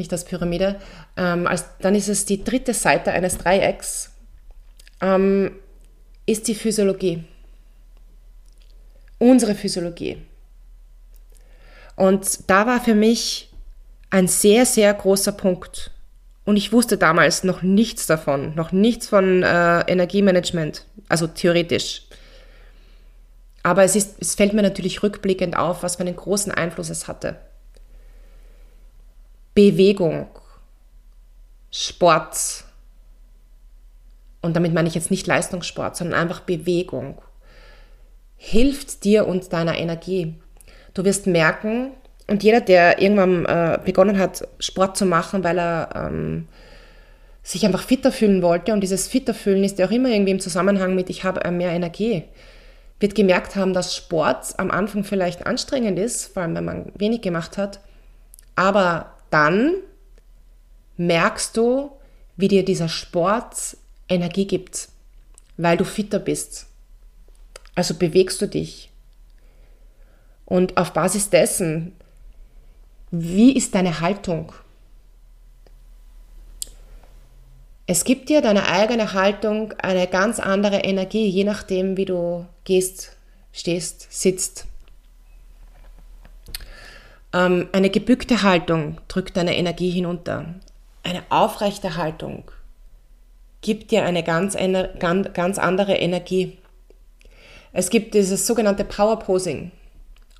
nicht 0.00 0.12
als 0.12 0.24
Pyramide, 0.24 0.80
ähm, 1.16 1.46
als, 1.46 1.66
dann 1.78 1.94
ist 1.94 2.08
es 2.08 2.24
die 2.24 2.42
dritte 2.42 2.74
Seite 2.74 3.12
eines 3.12 3.38
Dreiecks, 3.38 4.10
ähm, 5.00 5.52
ist 6.26 6.48
die 6.48 6.56
Physiologie. 6.56 7.22
Unsere 9.18 9.54
Physiologie. 9.54 10.18
Und 11.94 12.50
da 12.50 12.66
war 12.66 12.82
für 12.82 12.94
mich 12.94 13.52
ein 14.10 14.26
sehr, 14.26 14.66
sehr 14.66 14.92
großer 14.92 15.32
Punkt, 15.32 15.92
und 16.44 16.56
ich 16.56 16.72
wusste 16.72 16.96
damals 16.96 17.44
noch 17.44 17.62
nichts 17.62 18.06
davon, 18.06 18.54
noch 18.56 18.72
nichts 18.72 19.08
von 19.08 19.42
äh, 19.42 19.80
Energiemanagement, 19.82 20.84
also 21.08 21.28
theoretisch. 21.28 22.02
Aber 23.62 23.84
es, 23.84 23.94
ist, 23.94 24.16
es 24.20 24.34
fällt 24.34 24.52
mir 24.54 24.62
natürlich 24.62 25.02
rückblickend 25.02 25.56
auf, 25.56 25.82
was 25.82 25.96
für 25.96 26.00
einen 26.00 26.16
großen 26.16 26.50
Einfluss 26.50 26.88
es 26.88 27.06
hatte. 27.06 27.36
Bewegung, 29.54 30.26
Sport, 31.70 32.64
und 34.42 34.56
damit 34.56 34.72
meine 34.72 34.88
ich 34.88 34.94
jetzt 34.94 35.10
nicht 35.10 35.26
Leistungssport, 35.26 35.96
sondern 35.96 36.18
einfach 36.18 36.40
Bewegung, 36.40 37.20
hilft 38.36 39.04
dir 39.04 39.26
und 39.26 39.52
deiner 39.52 39.76
Energie. 39.76 40.34
Du 40.94 41.04
wirst 41.04 41.26
merken, 41.26 41.92
und 42.26 42.44
jeder, 42.44 42.60
der 42.60 43.02
irgendwann 43.02 43.44
äh, 43.44 43.78
begonnen 43.84 44.18
hat, 44.18 44.46
Sport 44.60 44.96
zu 44.96 45.04
machen, 45.04 45.42
weil 45.42 45.58
er 45.58 45.88
ähm, 45.94 46.46
sich 47.42 47.66
einfach 47.66 47.82
fitter 47.82 48.12
fühlen 48.12 48.40
wollte, 48.40 48.72
und 48.72 48.80
dieses 48.80 49.08
fitter 49.08 49.34
fühlen 49.34 49.64
ist 49.64 49.78
ja 49.78 49.86
auch 49.86 49.90
immer 49.90 50.10
irgendwie 50.10 50.30
im 50.30 50.40
Zusammenhang 50.40 50.94
mit, 50.94 51.10
ich 51.10 51.24
habe 51.24 51.50
mehr 51.50 51.70
Energie, 51.70 52.22
wird 53.00 53.14
gemerkt 53.14 53.56
haben, 53.56 53.72
dass 53.72 53.96
Sport 53.96 54.54
am 54.58 54.70
Anfang 54.70 55.04
vielleicht 55.04 55.46
anstrengend 55.46 55.98
ist, 55.98 56.32
vor 56.32 56.42
allem 56.42 56.54
wenn 56.54 56.64
man 56.64 56.92
wenig 56.94 57.22
gemacht 57.22 57.58
hat, 57.58 57.80
aber 58.54 59.12
dann 59.30 59.74
merkst 60.96 61.56
du, 61.56 61.92
wie 62.36 62.48
dir 62.48 62.64
dieser 62.64 62.88
Sport 62.88 63.76
Energie 64.08 64.46
gibt, 64.46 64.88
weil 65.56 65.76
du 65.76 65.84
fitter 65.84 66.18
bist. 66.18 66.66
Also 67.74 67.94
bewegst 67.94 68.42
du 68.42 68.46
dich. 68.46 68.90
Und 70.44 70.76
auf 70.76 70.92
Basis 70.92 71.30
dessen 71.30 71.92
wie 73.10 73.56
ist 73.56 73.74
deine 73.74 74.00
Haltung? 74.00 74.52
Es 77.86 78.04
gibt 78.04 78.28
dir 78.28 78.40
deine 78.40 78.68
eigene 78.68 79.14
Haltung 79.14 79.72
eine 79.78 80.06
ganz 80.06 80.38
andere 80.38 80.78
Energie, 80.78 81.26
je 81.26 81.42
nachdem, 81.42 81.96
wie 81.96 82.04
du 82.04 82.46
gehst, 82.62 83.16
stehst, 83.52 84.06
sitzt. 84.10 84.66
Ähm, 87.32 87.68
eine 87.72 87.90
gebückte 87.90 88.42
Haltung 88.42 88.98
drückt 89.08 89.36
deine 89.36 89.56
Energie 89.56 89.90
hinunter. 89.90 90.54
Eine 91.02 91.22
aufrechte 91.30 91.96
Haltung 91.96 92.50
gibt 93.62 93.90
dir 93.90 94.04
eine 94.04 94.22
ganz, 94.22 94.56
ganz 95.34 95.58
andere 95.58 95.96
Energie. 95.96 96.58
Es 97.72 97.90
gibt 97.90 98.14
dieses 98.14 98.46
sogenannte 98.46 98.84
Power 98.84 99.18
Posing 99.18 99.70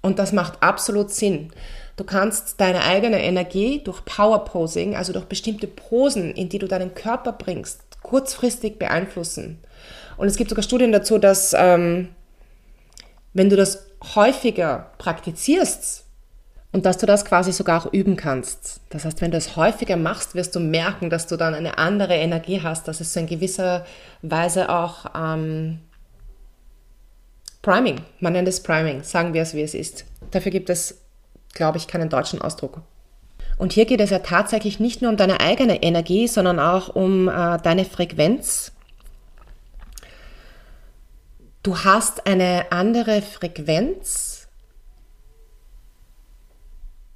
und 0.03 0.19
das 0.19 0.33
macht 0.33 0.63
absolut 0.63 1.11
Sinn. 1.11 1.53
Du 1.97 2.05
kannst 2.05 2.61
deine 2.61 2.83
eigene 2.83 3.23
Energie 3.23 3.83
durch 3.85 4.05
Power 4.05 4.45
Posing, 4.45 4.97
also 4.97 5.13
durch 5.13 5.27
bestimmte 5.27 5.67
Posen, 5.67 6.33
in 6.33 6.49
die 6.49 6.59
du 6.59 6.67
deinen 6.67 6.95
Körper 6.95 7.33
bringst, 7.33 7.83
kurzfristig 8.03 8.79
beeinflussen. 8.79 9.59
Und 10.17 10.27
es 10.27 10.37
gibt 10.37 10.51
sogar 10.51 10.63
Studien 10.63 10.93
dazu, 10.93 11.19
dass 11.19 11.55
ähm, 11.57 12.09
wenn 13.35 13.51
du 13.51 13.57
das 13.57 13.87
häufiger 14.15 14.93
praktizierst 14.99 16.05
und 16.73 16.87
dass 16.87 16.99
du 16.99 17.07
das 17.07 17.25
quasi 17.25 17.53
sogar 17.53 17.81
auch 17.81 17.93
üben 17.93 18.17
kannst. 18.17 18.81
Das 18.91 19.05
heißt, 19.05 19.21
wenn 19.21 19.31
du 19.31 19.37
es 19.37 19.57
häufiger 19.57 19.97
machst, 19.97 20.35
wirst 20.35 20.55
du 20.55 20.61
merken, 20.61 21.11
dass 21.11 21.27
du 21.27 21.37
dann 21.37 21.55
eine 21.55 21.79
andere 21.79 22.15
Energie 22.15 22.63
hast. 22.63 22.87
Das 22.87 23.01
ist 23.01 23.13
so 23.13 23.21
in 23.21 23.27
gewisser 23.27 23.85
Weise 24.23 24.69
auch 24.69 25.07
ähm, 25.17 25.81
Priming. 27.63 28.01
Man 28.21 28.35
nennt 28.35 28.49
es 28.49 28.63
Priming. 28.63 29.03
Sagen 29.03 29.35
wir 29.35 29.43
es, 29.43 29.55
wie 29.55 29.63
es 29.63 29.75
ist. 29.75 30.05
Dafür 30.31 30.53
gibt 30.53 30.71
es 30.71 31.01
glaube 31.55 31.79
ich, 31.79 31.87
keinen 31.87 32.09
deutschen 32.09 32.41
Ausdruck. 32.41 32.83
Und 33.59 33.73
hier 33.73 33.85
geht 33.85 34.01
es 34.01 34.11
ja 34.11 34.21
tatsächlich 34.21 34.81
nicht 34.81 35.03
nur 35.03 35.11
um 35.11 35.17
deine 35.17 35.41
eigene 35.41 35.83
Energie, 35.83 36.29
sondern 36.29 36.59
auch 36.59 36.95
um 36.95 37.29
äh, 37.29 37.59
deine 37.59 37.85
Frequenz. 37.85 38.73
Du 41.63 41.77
hast 41.79 42.27
eine 42.27 42.73
andere 42.73 43.21
Frequenz, 43.21 44.30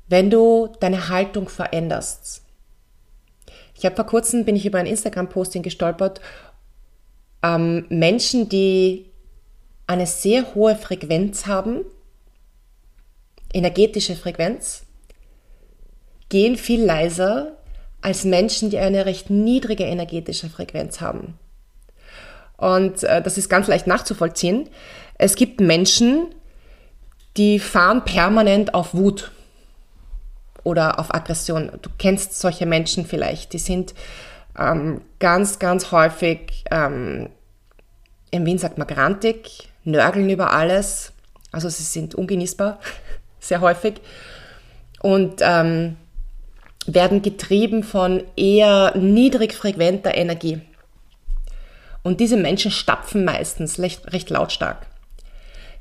wenn 0.08 0.30
du 0.30 0.72
deine 0.80 1.08
Haltung 1.08 1.48
veränderst. 1.48 2.42
Ich 3.76 3.84
habe 3.84 3.96
vor 3.96 4.06
kurzem, 4.06 4.44
bin 4.44 4.56
ich 4.56 4.66
über 4.66 4.78
ein 4.78 4.86
Instagram-Posting 4.86 5.62
gestolpert, 5.62 6.20
ähm, 7.42 7.86
Menschen, 7.88 8.48
die 8.48 9.10
eine 9.86 10.06
sehr 10.06 10.54
hohe 10.54 10.76
Frequenz 10.76 11.46
haben, 11.46 11.84
energetische 13.52 14.16
Frequenz, 14.16 14.84
gehen 16.28 16.56
viel 16.56 16.82
leiser 16.82 17.58
als 18.00 18.24
Menschen, 18.24 18.70
die 18.70 18.78
eine 18.78 19.06
recht 19.06 19.30
niedrige 19.30 19.84
energetische 19.84 20.48
Frequenz 20.48 21.00
haben. 21.00 21.38
Und 22.56 23.02
äh, 23.02 23.22
das 23.22 23.38
ist 23.38 23.48
ganz 23.48 23.66
leicht 23.66 23.86
nachzuvollziehen. 23.86 24.68
Es 25.18 25.36
gibt 25.36 25.60
Menschen, 25.60 26.34
die 27.36 27.58
fahren 27.58 28.04
permanent 28.04 28.74
auf 28.74 28.94
Wut 28.94 29.32
oder 30.64 30.98
auf 30.98 31.14
Aggression. 31.14 31.70
Du 31.80 31.90
kennst 31.98 32.38
solche 32.38 32.66
Menschen 32.66 33.06
vielleicht. 33.06 33.52
Die 33.52 33.58
sind 33.58 33.94
ähm, 34.58 35.02
ganz, 35.18 35.58
ganz 35.58 35.92
häufig 35.92 36.64
ähm, 36.70 37.28
in 38.34 38.44
Wien 38.46 38.58
sagt 38.58 38.78
man 38.78 38.88
grantig, 38.88 39.68
nörgeln 39.84 40.28
über 40.28 40.52
alles. 40.52 41.12
Also 41.52 41.68
sie 41.68 41.84
sind 41.84 42.16
ungenießbar, 42.16 42.80
sehr 43.38 43.60
häufig. 43.60 44.00
Und 45.00 45.40
ähm, 45.40 45.96
werden 46.86 47.22
getrieben 47.22 47.84
von 47.84 48.24
eher 48.36 48.96
niedrig 48.96 49.54
frequenter 49.54 50.16
Energie. 50.16 50.60
Und 52.02 52.18
diese 52.18 52.36
Menschen 52.36 52.72
stapfen 52.72 53.24
meistens 53.24 53.78
recht, 53.78 54.12
recht 54.12 54.30
lautstark. 54.30 54.84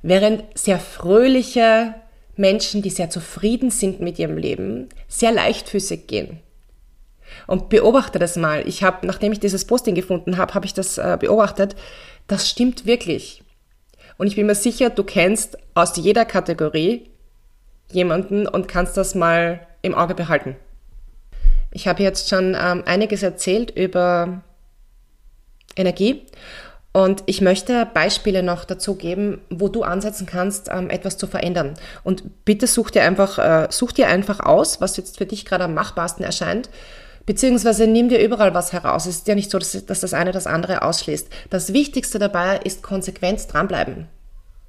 Während 0.03 0.43
sehr 0.57 0.77
fröhliche 0.77 1.95
Menschen, 2.35 2.81
die 2.81 2.89
sehr 2.89 3.09
zufrieden 3.09 3.69
sind 3.69 3.99
mit 3.99 4.17
ihrem 4.19 4.37
Leben, 4.37 4.89
sehr 5.07 5.31
leichtfüßig 5.31 6.07
gehen. 6.07 6.39
Und 7.47 7.69
beobachte 7.69 8.19
das 8.19 8.35
mal. 8.35 8.67
Ich 8.67 8.83
habe, 8.83 9.05
nachdem 9.07 9.31
ich 9.31 9.39
dieses 9.39 9.65
Posting 9.65 9.95
gefunden 9.95 10.37
habe, 10.37 10.53
habe 10.53 10.65
ich 10.65 10.73
das 10.73 10.97
äh, 10.97 11.17
beobachtet. 11.19 11.75
Das 12.27 12.49
stimmt 12.49 12.85
wirklich. 12.85 13.43
Und 14.17 14.27
ich 14.27 14.35
bin 14.35 14.45
mir 14.45 14.55
sicher, 14.55 14.89
du 14.89 15.03
kennst 15.03 15.57
aus 15.73 15.97
jeder 15.97 16.25
Kategorie 16.25 17.09
jemanden 17.91 18.47
und 18.47 18.67
kannst 18.67 18.97
das 18.97 19.15
mal 19.15 19.65
im 19.81 19.95
Auge 19.95 20.15
behalten. 20.15 20.55
Ich 21.71 21.87
habe 21.87 22.03
jetzt 22.03 22.29
schon 22.29 22.55
ähm, 22.59 22.83
einiges 22.85 23.23
erzählt 23.23 23.71
über 23.71 24.43
Energie 25.75 26.25
und 26.93 27.23
ich 27.25 27.41
möchte 27.41 27.87
Beispiele 27.91 28.43
noch 28.43 28.65
dazu 28.65 28.93
geben, 28.93 29.41
wo 29.49 29.67
du 29.67 29.81
ansetzen 29.81 30.27
kannst, 30.27 30.69
ähm, 30.71 30.91
etwas 30.91 31.17
zu 31.17 31.25
verändern. 31.25 31.73
Und 32.03 32.45
bitte 32.45 32.67
such 32.67 32.91
dir 32.91 33.03
einfach, 33.03 33.39
äh, 33.39 33.67
such 33.71 33.93
dir 33.93 34.07
einfach 34.07 34.39
aus, 34.39 34.79
was 34.79 34.95
jetzt 34.95 35.17
für 35.17 35.25
dich 35.25 35.43
gerade 35.43 35.63
am 35.63 35.73
machbarsten 35.73 36.23
erscheint. 36.23 36.69
Beziehungsweise 37.25 37.87
nimm 37.87 38.09
dir 38.09 38.23
überall 38.23 38.53
was 38.53 38.73
heraus. 38.73 39.07
Es 39.07 39.15
ist 39.17 39.27
ja 39.27 39.33
nicht 39.33 39.49
so, 39.49 39.57
dass, 39.57 39.85
dass 39.85 40.01
das 40.01 40.13
eine 40.13 40.31
das 40.31 40.45
andere 40.45 40.83
ausschließt. 40.83 41.29
Das 41.49 41.73
Wichtigste 41.73 42.19
dabei 42.19 42.59
ist 42.63 42.83
konsequent 42.83 43.51
dranbleiben. 43.51 44.07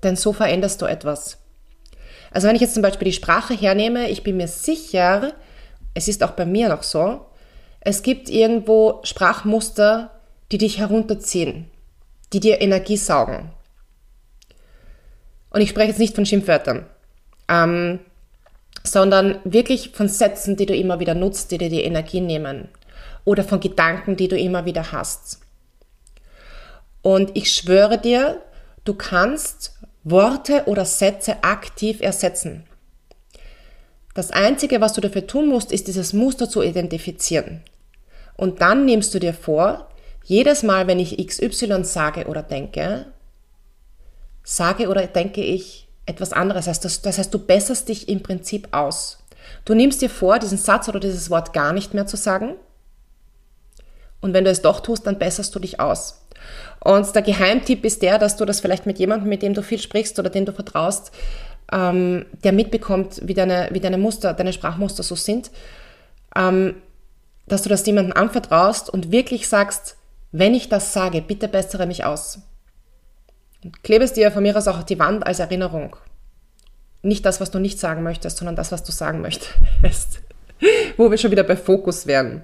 Denn 0.02 0.16
so 0.16 0.32
veränderst 0.32 0.80
du 0.80 0.86
etwas. 0.86 1.36
Also 2.30 2.48
wenn 2.48 2.56
ich 2.56 2.62
jetzt 2.62 2.74
zum 2.74 2.82
Beispiel 2.82 3.06
die 3.06 3.12
Sprache 3.12 3.52
hernehme, 3.52 4.08
ich 4.08 4.22
bin 4.22 4.38
mir 4.38 4.48
sicher, 4.48 5.32
es 5.92 6.08
ist 6.08 6.22
auch 6.22 6.32
bei 6.32 6.46
mir 6.46 6.70
noch 6.70 6.84
so, 6.84 7.26
es 7.80 8.02
gibt 8.02 8.30
irgendwo 8.30 9.00
Sprachmuster, 9.02 10.10
die 10.50 10.58
dich 10.58 10.78
herunterziehen, 10.78 11.70
die 12.32 12.40
dir 12.40 12.60
Energie 12.60 12.96
saugen. 12.96 13.50
Und 15.50 15.60
ich 15.60 15.70
spreche 15.70 15.88
jetzt 15.88 15.98
nicht 15.98 16.14
von 16.14 16.26
Schimpfwörtern, 16.26 16.86
ähm, 17.48 18.00
sondern 18.82 19.38
wirklich 19.44 19.90
von 19.90 20.08
Sätzen, 20.08 20.56
die 20.56 20.66
du 20.66 20.74
immer 20.74 20.98
wieder 21.00 21.14
nutzt, 21.14 21.50
die 21.50 21.58
dir 21.58 21.70
die 21.70 21.84
Energie 21.84 22.20
nehmen. 22.20 22.68
Oder 23.24 23.44
von 23.44 23.60
Gedanken, 23.60 24.16
die 24.16 24.28
du 24.28 24.36
immer 24.36 24.64
wieder 24.64 24.92
hast. 24.92 25.40
Und 27.02 27.36
ich 27.36 27.52
schwöre 27.52 27.98
dir, 27.98 28.42
du 28.84 28.94
kannst 28.94 29.78
Worte 30.02 30.64
oder 30.66 30.84
Sätze 30.84 31.42
aktiv 31.42 32.00
ersetzen. 32.00 32.64
Das 34.14 34.30
Einzige, 34.30 34.80
was 34.80 34.92
du 34.92 35.00
dafür 35.00 35.26
tun 35.26 35.48
musst, 35.48 35.72
ist 35.72 35.88
dieses 35.88 36.12
Muster 36.12 36.48
zu 36.48 36.62
identifizieren. 36.62 37.62
Und 38.36 38.60
dann 38.60 38.84
nimmst 38.84 39.14
du 39.14 39.18
dir 39.18 39.34
vor, 39.34 39.88
jedes 40.24 40.62
Mal, 40.62 40.86
wenn 40.86 40.98
ich 40.98 41.24
XY 41.24 41.84
sage 41.84 42.26
oder 42.26 42.42
denke, 42.42 43.06
sage 44.42 44.88
oder 44.88 45.06
denke 45.06 45.42
ich 45.42 45.88
etwas 46.06 46.32
anderes. 46.32 46.66
Das 46.66 47.18
heißt, 47.18 47.32
du 47.32 47.38
besserst 47.38 47.88
dich 47.88 48.08
im 48.08 48.22
Prinzip 48.22 48.68
aus. 48.72 49.18
Du 49.64 49.74
nimmst 49.74 50.02
dir 50.02 50.10
vor, 50.10 50.38
diesen 50.38 50.58
Satz 50.58 50.88
oder 50.88 51.00
dieses 51.00 51.30
Wort 51.30 51.52
gar 51.52 51.72
nicht 51.72 51.94
mehr 51.94 52.06
zu 52.06 52.16
sagen. 52.16 52.54
Und 54.20 54.32
wenn 54.32 54.44
du 54.44 54.50
es 54.50 54.62
doch 54.62 54.80
tust, 54.80 55.06
dann 55.06 55.18
besserst 55.18 55.54
du 55.54 55.58
dich 55.58 55.80
aus. 55.80 56.22
Und 56.80 57.14
der 57.14 57.22
Geheimtipp 57.22 57.84
ist 57.84 58.02
der, 58.02 58.18
dass 58.18 58.36
du 58.36 58.44
das 58.44 58.60
vielleicht 58.60 58.86
mit 58.86 58.98
jemandem, 58.98 59.28
mit 59.28 59.42
dem 59.42 59.54
du 59.54 59.62
viel 59.62 59.78
sprichst 59.78 60.18
oder 60.18 60.30
dem 60.30 60.44
du 60.44 60.52
vertraust, 60.52 61.12
ähm, 61.72 62.26
der 62.42 62.52
mitbekommt, 62.52 63.20
wie 63.22 63.34
deine, 63.34 63.68
wie 63.72 63.80
deine 63.80 63.98
Muster, 63.98 64.34
deine 64.34 64.52
Sprachmuster 64.52 65.02
so 65.02 65.14
sind, 65.14 65.50
ähm, 66.36 66.76
dass 67.46 67.62
du 67.62 67.68
das 67.68 67.84
jemandem 67.86 68.16
anvertraust 68.16 68.88
und 68.90 69.10
wirklich 69.10 69.48
sagst, 69.48 69.96
wenn 70.36 70.52
ich 70.52 70.68
das 70.68 70.92
sage, 70.92 71.22
bitte 71.22 71.46
bessere 71.46 71.86
mich 71.86 72.04
aus. 72.04 72.40
Und 73.62 73.84
klebe 73.84 74.02
es 74.02 74.14
dir 74.14 74.32
von 74.32 74.42
mir 74.42 74.56
aus 74.56 74.66
auch 74.66 74.78
auf 74.78 74.84
die 74.84 74.98
Wand 74.98 75.24
als 75.24 75.38
Erinnerung. 75.38 75.94
Nicht 77.02 77.24
das, 77.24 77.40
was 77.40 77.52
du 77.52 77.60
nicht 77.60 77.78
sagen 77.78 78.02
möchtest, 78.02 78.38
sondern 78.38 78.56
das, 78.56 78.72
was 78.72 78.82
du 78.82 78.90
sagen 78.90 79.20
möchtest. 79.20 79.52
Wo 80.96 81.08
wir 81.08 81.18
schon 81.18 81.30
wieder 81.30 81.44
bei 81.44 81.54
Fokus 81.54 82.08
wären. 82.08 82.42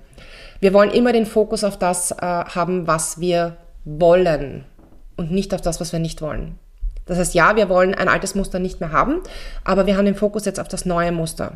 Wir 0.60 0.72
wollen 0.72 0.92
immer 0.92 1.12
den 1.12 1.26
Fokus 1.26 1.64
auf 1.64 1.80
das 1.80 2.12
äh, 2.12 2.16
haben, 2.20 2.86
was 2.86 3.18
wir 3.18 3.56
wollen 3.84 4.64
und 5.16 5.32
nicht 5.32 5.52
auf 5.52 5.60
das, 5.60 5.80
was 5.80 5.90
wir 5.90 5.98
nicht 5.98 6.22
wollen. 6.22 6.60
Das 7.06 7.18
heißt, 7.18 7.34
ja, 7.34 7.56
wir 7.56 7.68
wollen 7.68 7.96
ein 7.96 8.08
altes 8.08 8.36
Muster 8.36 8.60
nicht 8.60 8.78
mehr 8.78 8.92
haben, 8.92 9.20
aber 9.64 9.86
wir 9.86 9.96
haben 9.96 10.04
den 10.04 10.14
Fokus 10.14 10.44
jetzt 10.44 10.60
auf 10.60 10.68
das 10.68 10.84
neue 10.84 11.10
Muster. 11.10 11.54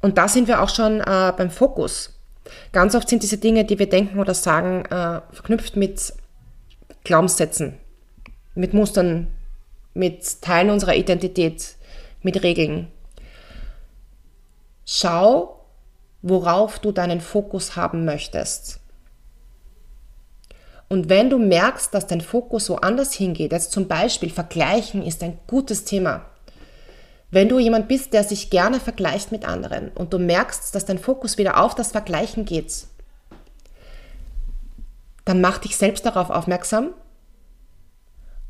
Und 0.00 0.16
da 0.16 0.28
sind 0.28 0.46
wir 0.46 0.62
auch 0.62 0.68
schon 0.68 1.00
äh, 1.00 1.32
beim 1.36 1.50
Fokus. 1.50 2.19
Ganz 2.72 2.94
oft 2.94 3.08
sind 3.08 3.22
diese 3.22 3.38
Dinge, 3.38 3.64
die 3.64 3.78
wir 3.78 3.88
denken 3.88 4.18
oder 4.18 4.34
sagen, 4.34 4.84
äh, 4.86 5.20
verknüpft 5.32 5.76
mit 5.76 6.12
Glaubenssätzen, 7.04 7.78
mit 8.54 8.74
Mustern, 8.74 9.28
mit 9.94 10.42
Teilen 10.42 10.70
unserer 10.70 10.94
Identität, 10.94 11.76
mit 12.22 12.42
Regeln. 12.42 12.88
Schau, 14.86 15.64
worauf 16.22 16.78
du 16.78 16.92
deinen 16.92 17.20
Fokus 17.20 17.76
haben 17.76 18.04
möchtest. 18.04 18.80
Und 20.88 21.08
wenn 21.08 21.30
du 21.30 21.38
merkst, 21.38 21.94
dass 21.94 22.08
dein 22.08 22.20
Fokus 22.20 22.68
woanders 22.68 23.12
hingeht, 23.12 23.52
jetzt 23.52 23.70
zum 23.70 23.86
Beispiel 23.86 24.30
Vergleichen 24.30 25.02
ist 25.02 25.22
ein 25.22 25.38
gutes 25.46 25.84
Thema. 25.84 26.26
Wenn 27.30 27.48
du 27.48 27.58
jemand 27.58 27.86
bist, 27.86 28.12
der 28.12 28.24
sich 28.24 28.50
gerne 28.50 28.80
vergleicht 28.80 29.30
mit 29.30 29.44
anderen 29.44 29.90
und 29.90 30.12
du 30.12 30.18
merkst, 30.18 30.74
dass 30.74 30.84
dein 30.84 30.98
Fokus 30.98 31.38
wieder 31.38 31.62
auf 31.62 31.74
das 31.74 31.92
Vergleichen 31.92 32.44
geht, 32.44 32.86
dann 35.24 35.40
mach 35.40 35.58
dich 35.58 35.76
selbst 35.76 36.04
darauf 36.04 36.30
aufmerksam 36.30 36.92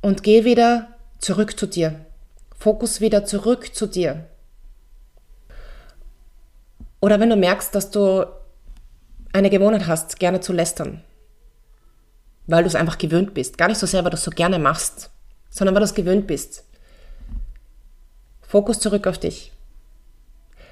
und 0.01 0.23
geh 0.23 0.45
wieder 0.45 0.89
zurück 1.19 1.59
zu 1.59 1.67
dir. 1.67 2.07
Fokus 2.59 3.01
wieder 3.01 3.25
zurück 3.27 3.75
zu 3.75 3.87
dir. 3.87 4.27
Oder 7.01 7.21
wenn 7.21 7.31
du 7.31 7.37
merkst, 7.37 7.75
dass 7.75 7.91
du 7.91 8.27
eine 9.33 9.51
Gewohnheit 9.51 9.87
hast, 9.87 10.19
gerne 10.19 10.41
zu 10.41 10.53
lästern, 10.53 11.03
weil 12.47 12.63
du 12.63 12.69
es 12.69 12.75
einfach 12.75 12.99
gewöhnt 12.99 13.35
bist. 13.35 13.59
Gar 13.59 13.69
nicht 13.69 13.79
so 13.79 13.87
sehr, 13.87 14.05
weil 14.05 14.11
du 14.11 14.17
es 14.17 14.25
so 14.25 14.31
gerne 14.31 14.59
machst, 14.59 15.11
sondern 15.51 15.75
weil 15.75 15.81
du 15.81 15.87
es 15.87 15.95
gewöhnt 15.95 16.27
bist. 16.27 16.65
Fokus 18.51 18.81
zurück 18.81 19.07
auf 19.07 19.17
dich. 19.17 19.53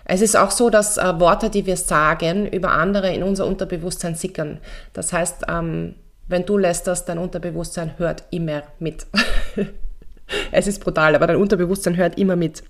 Es 0.04 0.20
ist 0.20 0.36
auch 0.36 0.50
so, 0.50 0.68
dass 0.68 0.96
äh, 0.96 1.20
Worte, 1.20 1.48
die 1.48 1.64
wir 1.64 1.76
sagen, 1.76 2.44
über 2.48 2.72
andere 2.72 3.14
in 3.14 3.22
unser 3.22 3.46
Unterbewusstsein 3.46 4.16
sickern. 4.16 4.58
Das 4.94 5.12
heißt, 5.12 5.44
ähm, 5.48 5.94
wenn 6.26 6.44
du 6.44 6.58
lästerst, 6.58 7.08
dein 7.08 7.18
Unterbewusstsein 7.18 7.96
hört 7.98 8.24
immer 8.32 8.64
mit. 8.80 9.06
es 10.50 10.66
ist 10.66 10.82
brutal, 10.82 11.14
aber 11.14 11.28
dein 11.28 11.36
Unterbewusstsein 11.36 11.96
hört 11.96 12.18
immer 12.18 12.34
mit. 12.34 12.64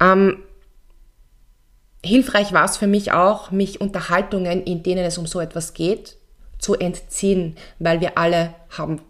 Ähm, 0.00 0.44
hilfreich 2.04 2.52
war 2.52 2.66
es 2.66 2.76
für 2.76 2.86
mich 2.86 3.10
auch, 3.10 3.50
mich 3.50 3.80
Unterhaltungen, 3.80 4.62
in 4.62 4.84
denen 4.84 5.04
es 5.04 5.18
um 5.18 5.26
so 5.26 5.40
etwas 5.40 5.74
geht, 5.74 6.18
zu 6.60 6.76
entziehen, 6.76 7.56
weil 7.80 8.00
wir 8.00 8.16
alle 8.16 8.54
haben, 8.78 9.00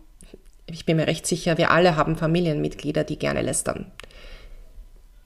ich 0.64 0.86
bin 0.86 0.96
mir 0.96 1.08
recht 1.08 1.26
sicher, 1.26 1.58
wir 1.58 1.72
alle 1.72 1.96
haben 1.96 2.16
Familienmitglieder, 2.16 3.04
die 3.04 3.18
gerne 3.18 3.42
lästern. 3.42 3.92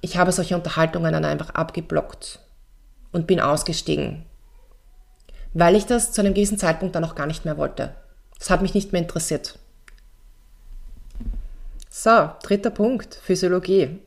Ich 0.00 0.16
habe 0.16 0.32
solche 0.32 0.56
Unterhaltungen 0.56 1.12
dann 1.12 1.24
einfach 1.24 1.50
abgeblockt 1.50 2.40
und 3.12 3.26
bin 3.26 3.40
ausgestiegen, 3.40 4.24
weil 5.52 5.76
ich 5.76 5.86
das 5.86 6.12
zu 6.12 6.20
einem 6.20 6.34
gewissen 6.34 6.58
Zeitpunkt 6.58 6.94
dann 6.94 7.04
auch 7.04 7.14
gar 7.14 7.26
nicht 7.26 7.44
mehr 7.44 7.58
wollte. 7.58 7.94
Das 8.38 8.50
hat 8.50 8.62
mich 8.62 8.74
nicht 8.74 8.92
mehr 8.92 9.02
interessiert. 9.02 9.58
So, 11.90 12.30
dritter 12.42 12.70
Punkt, 12.70 13.16
Physiologie. 13.16 13.98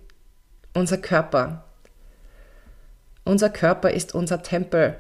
Unser 0.74 0.98
Körper. 0.98 1.66
Unser 3.26 3.50
Körper 3.50 3.92
ist 3.92 4.16
unser 4.16 4.42
Tempel 4.42 4.96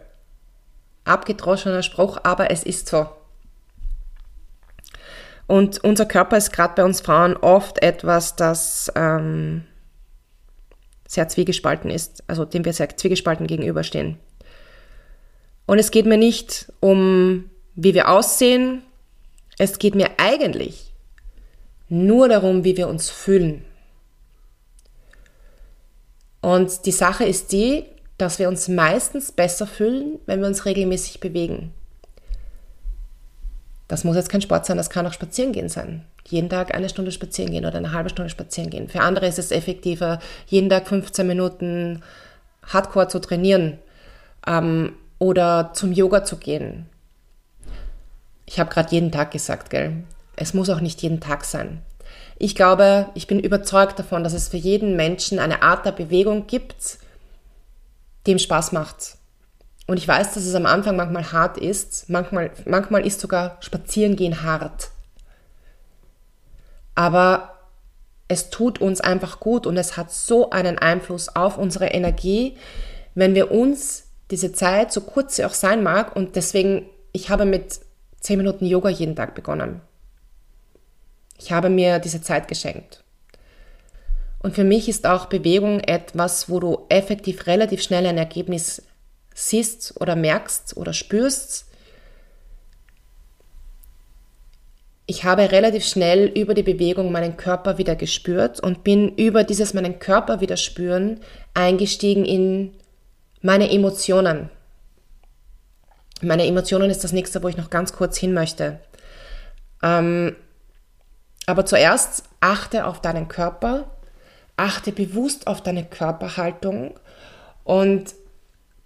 abgedroschener 1.06 1.84
Spruch, 1.84 2.20
aber 2.24 2.52
es 2.52 2.64
ist 2.64 2.88
so. 2.88 3.10
Und 5.48 5.84
unser 5.84 6.06
Körper 6.06 6.38
ist 6.38 6.54
gerade 6.54 6.76
bei 6.76 6.84
uns 6.84 7.02
Frauen 7.02 7.36
oft 7.36 7.82
etwas, 7.82 8.36
das 8.36 8.92
ähm, 8.96 9.66
sehr 11.14 11.28
zwiegespalten 11.28 11.90
ist, 11.90 12.24
also 12.28 12.46
dem 12.46 12.66
wir 12.66 12.74
sehr 12.74 12.96
zwiegespalten 12.96 13.48
gegenüberstehen. 13.48 14.18
Und 15.66 15.80
es 15.80 15.92
geht 15.92 16.06
mir 16.06 16.18
nicht 16.18 16.72
um, 16.80 17.50
wie 17.76 17.94
wir 17.94 18.10
aussehen, 18.10 18.84
es 19.58 19.80
geht 19.80 19.96
mir 19.96 20.12
eigentlich 20.18 20.92
nur 21.88 22.28
darum, 22.28 22.64
wie 22.64 22.76
wir 22.76 22.88
uns 22.88 23.10
fühlen. 23.10 23.64
Und 26.42 26.86
die 26.86 26.92
Sache 26.92 27.24
ist 27.24 27.52
die, 27.52 27.86
dass 28.18 28.40
wir 28.40 28.48
uns 28.50 28.68
meistens 28.68 29.32
besser 29.32 29.68
fühlen, 29.68 30.20
wenn 30.26 30.42
wir 30.42 30.48
uns 30.48 30.66
regelmäßig 30.66 31.20
bewegen. 31.20 31.74
Das 33.88 34.04
muss 34.04 34.16
jetzt 34.16 34.30
kein 34.30 34.42
Sport 34.42 34.66
sein, 34.66 34.78
das 34.78 34.90
kann 34.90 35.06
auch 35.06 35.14
Spazierengehen 35.14 35.70
sein. 35.70 36.04
Jeden 36.28 36.50
Tag 36.50 36.74
eine 36.74 36.90
Stunde 36.90 37.12
spazieren 37.12 37.52
gehen 37.52 37.66
oder 37.66 37.78
eine 37.78 37.92
halbe 37.92 38.10
Stunde 38.10 38.30
spazieren 38.30 38.70
gehen. 38.70 38.88
Für 38.88 39.02
andere 39.02 39.28
ist 39.28 39.40
es 39.40 39.52
effektiver, 39.52 40.20
jeden 40.48 40.70
Tag 40.70 40.88
15 40.88 41.28
Minuten 41.28 42.02
Hardcore 42.66 43.08
zu 43.08 43.20
trainieren 43.20 43.80
ähm, 44.48 44.94
oder 45.20 45.72
zum 45.74 45.92
Yoga 45.92 46.24
zu 46.24 46.38
gehen. 46.38 46.88
Ich 48.46 48.60
habe 48.60 48.70
gerade 48.70 48.92
jeden 48.92 49.12
Tag 49.12 49.32
gesagt, 49.32 49.70
gell? 49.70 50.04
Es 50.36 50.54
muss 50.54 50.70
auch 50.70 50.80
nicht 50.80 51.02
jeden 51.02 51.20
Tag 51.20 51.46
sein. 51.46 51.82
Ich 52.38 52.56
glaube, 52.56 53.08
ich 53.14 53.28
bin 53.28 53.40
überzeugt 53.40 54.00
davon, 54.00 54.24
dass 54.24 54.34
es 54.34 54.50
für 54.50 54.58
jeden 54.58 54.96
Menschen 54.96 55.40
eine 55.40 55.62
Art 55.62 55.86
der 55.86 55.92
Bewegung 55.92 56.48
gibt, 56.48 56.98
die 58.26 58.32
ihm 58.32 58.40
Spaß 58.40 58.72
macht. 58.72 59.18
Und 59.86 59.98
ich 59.98 60.08
weiß, 60.08 60.34
dass 60.34 60.46
es 60.46 60.56
am 60.56 60.66
Anfang 60.66 60.96
manchmal 60.96 61.32
hart 61.32 61.58
ist. 61.58 62.10
Manchmal, 62.10 62.52
manchmal 62.66 63.06
ist 63.06 63.20
sogar 63.20 63.58
Spazierengehen 63.60 64.44
hart. 64.44 64.90
Aber 66.96 67.60
es 68.28 68.50
tut 68.50 68.80
uns 68.80 69.02
einfach 69.02 69.40
gut 69.40 69.68
und 69.68 69.78
es 69.78 69.98
hat 69.98 70.12
so 70.12 70.50
einen 70.50 70.78
Einfluss 70.78 71.36
auf 71.36 71.58
unsere 71.58 71.88
Energie, 71.88 72.58
wenn 73.16 73.36
wir 73.36 73.52
uns 73.52 74.06
diese 74.32 74.54
Zeit, 74.54 74.92
so 74.92 75.02
kurz 75.02 75.36
sie 75.36 75.46
auch 75.46 75.54
sein 75.54 75.84
mag, 75.84 76.16
und 76.16 76.36
deswegen, 76.36 76.90
ich 77.12 77.30
habe 77.30 77.46
mit 77.46 77.80
10 78.22 78.38
Minuten 78.38 78.66
Yoga 78.66 78.90
jeden 78.90 79.16
Tag 79.16 79.36
begonnen. 79.36 79.82
Ich 81.38 81.52
habe 81.52 81.70
mir 81.70 82.00
diese 82.00 82.22
Zeit 82.22 82.48
geschenkt. 82.48 83.04
Und 84.40 84.56
für 84.56 84.64
mich 84.64 84.90
ist 84.90 85.06
auch 85.06 85.26
Bewegung 85.26 85.80
etwas, 85.82 86.50
wo 86.50 86.60
du 86.60 86.86
effektiv 86.90 87.48
relativ 87.48 87.82
schnell 87.82 88.06
ein 88.06 88.18
Ergebnis 88.18 88.82
siehst 89.34 90.00
oder 90.00 90.16
merkst 90.16 90.78
oder 90.78 90.94
spürst. 90.94 91.66
Ich 95.06 95.26
habe 95.26 95.52
relativ 95.52 95.86
schnell 95.86 96.28
über 96.28 96.54
die 96.54 96.64
Bewegung 96.64 97.12
meinen 97.12 97.36
Körper 97.36 97.78
wieder 97.78 97.96
gespürt 97.96 98.62
und 98.62 98.84
bin 98.84 99.16
über 99.16 99.44
dieses 99.44 99.74
meinen 99.74 100.00
Körper 100.00 100.40
wieder 100.40 100.56
spüren 100.56 101.20
eingestiegen 101.54 102.24
in 102.24 102.74
meine 103.42 103.70
Emotionen. 103.70 104.50
Meine 106.22 106.48
Emotionen 106.48 106.90
ist 106.90 107.04
das 107.04 107.12
nächste, 107.12 107.44
wo 107.44 107.50
ich 107.50 107.58
noch 107.58 107.70
ganz 107.70 107.92
kurz 107.92 108.18
hin 108.18 108.34
möchte. 108.34 108.80
Ähm, 109.82 110.38
aber 111.46 111.66
zuerst 111.66 112.24
achte 112.40 112.86
auf 112.86 113.02
deinen 113.02 113.28
Körper, 113.28 113.92
achte 114.56 114.94
bewusst 114.94 115.48
auf 115.48 115.62
deine 115.62 115.84
Körperhaltung 115.84 116.98
und 117.66 118.14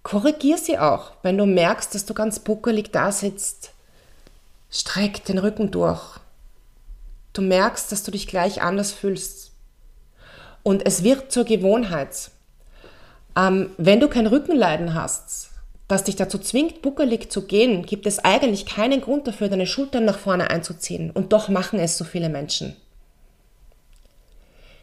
korrigier 0.02 0.58
sie 0.58 0.78
auch. 0.78 1.12
Wenn 1.22 1.38
du 1.38 1.46
merkst, 1.46 1.94
dass 1.94 2.06
du 2.06 2.14
ganz 2.14 2.40
buckelig 2.40 2.90
da 2.90 3.12
sitzt, 3.12 3.72
streck 4.78 5.24
den 5.24 5.38
Rücken 5.38 5.70
durch. 5.70 6.20
Du 7.32 7.42
merkst, 7.42 7.90
dass 7.90 8.04
du 8.04 8.10
dich 8.10 8.28
gleich 8.28 8.62
anders 8.62 8.92
fühlst. 8.92 9.50
Und 10.62 10.86
es 10.86 11.02
wird 11.02 11.32
zur 11.32 11.44
Gewohnheit. 11.44 12.30
Ähm, 13.36 13.70
wenn 13.76 14.00
du 14.00 14.08
kein 14.08 14.26
Rückenleiden 14.26 14.94
hast, 14.94 15.50
das 15.88 16.04
dich 16.04 16.16
dazu 16.16 16.38
zwingt, 16.38 16.82
buckelig 16.82 17.30
zu 17.30 17.46
gehen, 17.46 17.86
gibt 17.86 18.06
es 18.06 18.24
eigentlich 18.24 18.66
keinen 18.66 19.00
Grund 19.00 19.26
dafür, 19.26 19.48
deine 19.48 19.66
Schultern 19.66 20.04
nach 20.04 20.18
vorne 20.18 20.50
einzuziehen. 20.50 21.10
Und 21.10 21.32
doch 21.32 21.48
machen 21.48 21.80
es 21.80 21.98
so 21.98 22.04
viele 22.04 22.28
Menschen. 22.28 22.76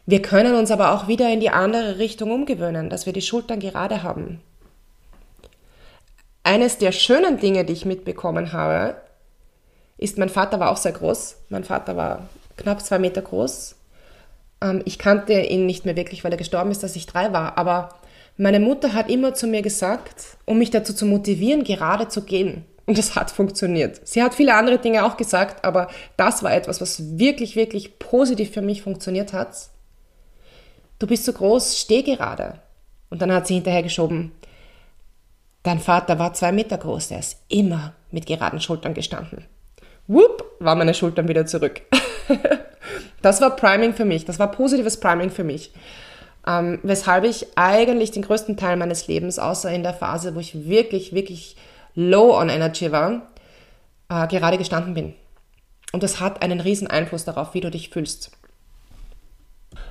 Wir 0.05 0.21
können 0.21 0.55
uns 0.55 0.71
aber 0.71 0.93
auch 0.93 1.07
wieder 1.07 1.31
in 1.31 1.39
die 1.39 1.49
andere 1.49 1.99
Richtung 1.99 2.31
umgewöhnen, 2.31 2.89
dass 2.89 3.05
wir 3.05 3.13
die 3.13 3.21
Schultern 3.21 3.59
gerade 3.59 4.03
haben. 4.03 4.41
Eines 6.43 6.77
der 6.77 6.91
schönen 6.91 7.39
Dinge, 7.39 7.65
die 7.65 7.73
ich 7.73 7.85
mitbekommen 7.85 8.51
habe, 8.53 8.97
ist, 9.97 10.17
mein 10.17 10.29
Vater 10.29 10.59
war 10.59 10.71
auch 10.71 10.77
sehr 10.77 10.91
groß. 10.91 11.37
Mein 11.49 11.63
Vater 11.63 11.95
war 11.95 12.29
knapp 12.57 12.81
zwei 12.81 12.99
Meter 12.99 13.21
groß. 13.21 13.75
Ähm, 14.61 14.81
ich 14.85 14.99
kannte 14.99 15.33
ihn 15.33 15.65
nicht 15.65 15.85
mehr 15.85 15.95
wirklich, 15.95 16.23
weil 16.23 16.31
er 16.31 16.37
gestorben 16.37 16.71
ist, 16.71 16.83
als 16.83 16.95
ich 16.95 17.05
drei 17.05 17.31
war. 17.33 17.57
Aber 17.57 17.89
meine 18.37 18.59
Mutter 18.59 18.93
hat 18.93 19.09
immer 19.09 19.33
zu 19.33 19.47
mir 19.47 19.61
gesagt, 19.61 20.37
um 20.45 20.57
mich 20.57 20.71
dazu 20.71 20.93
zu 20.93 21.05
motivieren, 21.05 21.63
gerade 21.63 22.07
zu 22.07 22.23
gehen. 22.23 22.65
Und 22.85 22.97
das 22.97 23.15
hat 23.15 23.31
funktioniert. 23.31 24.07
Sie 24.07 24.21
hat 24.21 24.35
viele 24.35 24.53
andere 24.53 24.77
Dinge 24.77 25.05
auch 25.05 25.17
gesagt, 25.17 25.65
aber 25.65 25.87
das 26.17 26.43
war 26.43 26.53
etwas, 26.53 26.81
was 26.81 27.17
wirklich, 27.17 27.55
wirklich 27.55 27.97
positiv 27.97 28.51
für 28.51 28.61
mich 28.61 28.83
funktioniert 28.83 29.33
hat. 29.33 29.69
Du 30.99 31.07
bist 31.07 31.25
so 31.25 31.33
groß, 31.33 31.79
steh 31.79 32.03
gerade. 32.03 32.59
Und 33.09 33.21
dann 33.21 33.31
hat 33.31 33.47
sie 33.47 33.55
hinterher 33.55 33.83
geschoben, 33.83 34.33
dein 35.63 35.79
Vater 35.79 36.19
war 36.19 36.33
zwei 36.33 36.51
Meter 36.51 36.77
groß, 36.77 37.07
der 37.07 37.19
ist 37.19 37.37
immer 37.47 37.93
mit 38.11 38.25
geraden 38.25 38.61
Schultern 38.61 38.93
gestanden. 38.93 39.45
Whoop, 40.07 40.45
war 40.59 40.75
meine 40.75 40.93
Schultern 40.93 41.27
wieder 41.27 41.45
zurück. 41.45 41.81
das 43.21 43.41
war 43.41 43.55
Priming 43.55 43.93
für 43.93 44.05
mich, 44.05 44.25
das 44.25 44.39
war 44.39 44.51
positives 44.51 44.99
Priming 44.99 45.31
für 45.31 45.43
mich 45.43 45.71
ähm, 46.47 46.79
weshalb 46.83 47.23
ich 47.23 47.47
eigentlich 47.55 48.11
den 48.11 48.21
größten 48.21 48.57
Teil 48.57 48.77
meines 48.77 49.07
Lebens, 49.07 49.39
außer 49.39 49.71
in 49.71 49.83
der 49.83 49.93
Phase, 49.93 50.35
wo 50.35 50.39
ich 50.39 50.67
wirklich, 50.67 51.13
wirklich 51.13 51.55
low 51.95 52.37
on 52.37 52.49
energy 52.49 52.91
war, 52.91 53.29
äh, 54.09 54.27
gerade 54.27 54.57
gestanden 54.57 54.93
bin. 54.93 55.13
Und 55.91 56.03
das 56.03 56.19
hat 56.19 56.41
einen 56.41 56.59
riesen 56.59 56.87
Einfluss 56.87 57.25
darauf, 57.25 57.53
wie 57.53 57.61
du 57.61 57.71
dich 57.71 57.89
fühlst. 57.89 58.31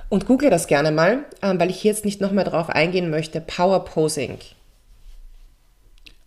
Und 0.07 0.27
google 0.27 0.49
das 0.49 0.67
gerne 0.67 0.91
mal, 0.91 1.25
ähm, 1.41 1.59
weil 1.59 1.69
ich 1.69 1.83
jetzt 1.83 2.05
nicht 2.05 2.21
noch 2.21 2.31
mehr 2.31 2.43
darauf 2.43 2.69
eingehen 2.69 3.09
möchte. 3.09 3.41
Power 3.41 3.83
Posing. 3.83 4.37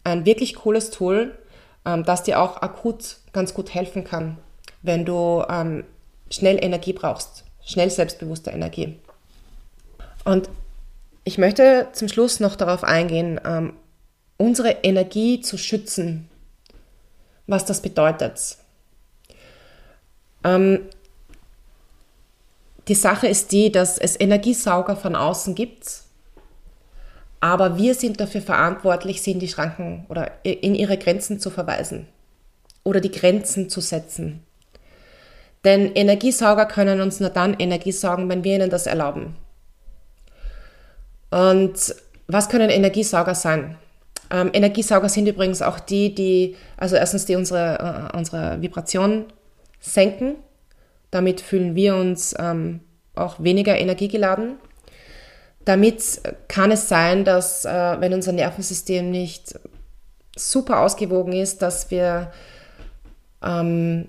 Ein 0.05 0.27
wirklich 0.27 0.57
cooles 0.57 0.90
Tool, 0.90 1.38
ähm, 1.88 2.05
das 2.05 2.22
dir 2.22 2.40
auch 2.40 2.61
akut 2.61 3.16
ganz 3.33 3.55
gut 3.55 3.74
helfen 3.74 4.05
kann, 4.05 4.37
wenn 4.83 5.05
du 5.05 5.44
ähm, 5.48 5.85
schnell 6.31 6.62
Energie 6.62 6.92
brauchst, 6.92 7.44
schnell 7.64 7.90
selbstbewusste 7.90 8.51
Energie. 8.51 8.98
Und 10.24 10.51
ich 11.24 11.38
möchte 11.38 11.88
zum 11.92 12.09
Schluss 12.09 12.40
noch 12.40 12.57
darauf 12.57 12.85
eingehen, 12.85 13.40
ähm, 13.44 13.72
unsere 14.37 14.70
Energie 14.83 15.40
zu 15.40 15.57
schützen, 15.57 16.29
was 17.46 17.64
das 17.64 17.81
bedeutet. 17.81 18.59
Ähm, 20.44 20.81
die 22.87 22.94
Sache 22.94 23.29
ist 23.29 23.53
die, 23.53 23.72
dass 23.72 23.98
es 23.98 24.18
Energiesauger 24.18 24.96
von 24.96 25.16
außen 25.16 25.55
gibt, 25.55 26.03
aber 27.40 27.79
wir 27.79 27.94
sind 27.94 28.20
dafür 28.20 28.42
verantwortlich, 28.42 29.22
sie 29.22 29.33
in 29.33 29.40
die 29.40 29.48
Schranken 29.48 30.07
oder 30.09 30.33
in 30.42 30.74
ihre 30.74 30.98
Grenzen 30.98 31.38
zu 31.38 31.51
verweisen 31.51 32.09
oder 32.85 33.01
die 33.01 33.12
Grenzen 33.12 33.68
zu 33.68 33.81
setzen. 33.81 34.42
Denn 35.64 35.92
Energiesauger 35.94 36.66
können 36.66 37.01
uns 37.01 37.20
nur 37.20 37.31
dann 37.31 37.55
Energie 37.59 37.92
saugen, 37.92 38.29
wenn 38.29 38.44
wir 38.44 38.57
ihnen 38.57 38.70
das 38.70 38.87
erlauben. 38.87 39.37
Und 41.31 41.94
was 42.27 42.48
können 42.48 42.70
Energiesauger 42.70 43.35
sein? 43.35 43.77
Ähm, 44.31 44.51
Energiesauger 44.53 45.09
sind 45.09 45.27
übrigens 45.27 45.62
auch 45.62 45.81
die, 45.81 46.14
die, 46.14 46.57
also 46.77 46.96
erstens, 46.96 47.27
die 47.27 47.37
unsere, 47.37 48.11
äh, 48.12 48.16
unsere 48.16 48.61
Vibration 48.61 49.27
senken. 49.81 50.37
Damit 51.11 51.40
fühlen 51.40 51.74
wir 51.74 51.96
uns 51.96 52.35
ähm, 52.38 52.81
auch 53.14 53.42
weniger 53.42 53.77
energiegeladen. 53.77 54.57
Damit 55.68 56.22
kann 56.48 56.70
es 56.70 56.88
sein, 56.88 57.24
dass, 57.24 57.66
äh, 57.66 57.96
wenn 58.00 58.14
unser 58.14 58.33
Nervensystem 58.33 59.11
nicht 59.11 59.59
super 60.35 60.81
ausgewogen 60.81 61.35
ist, 61.35 61.61
dass 61.61 61.90
wir, 61.90 62.33
ähm, 63.42 64.09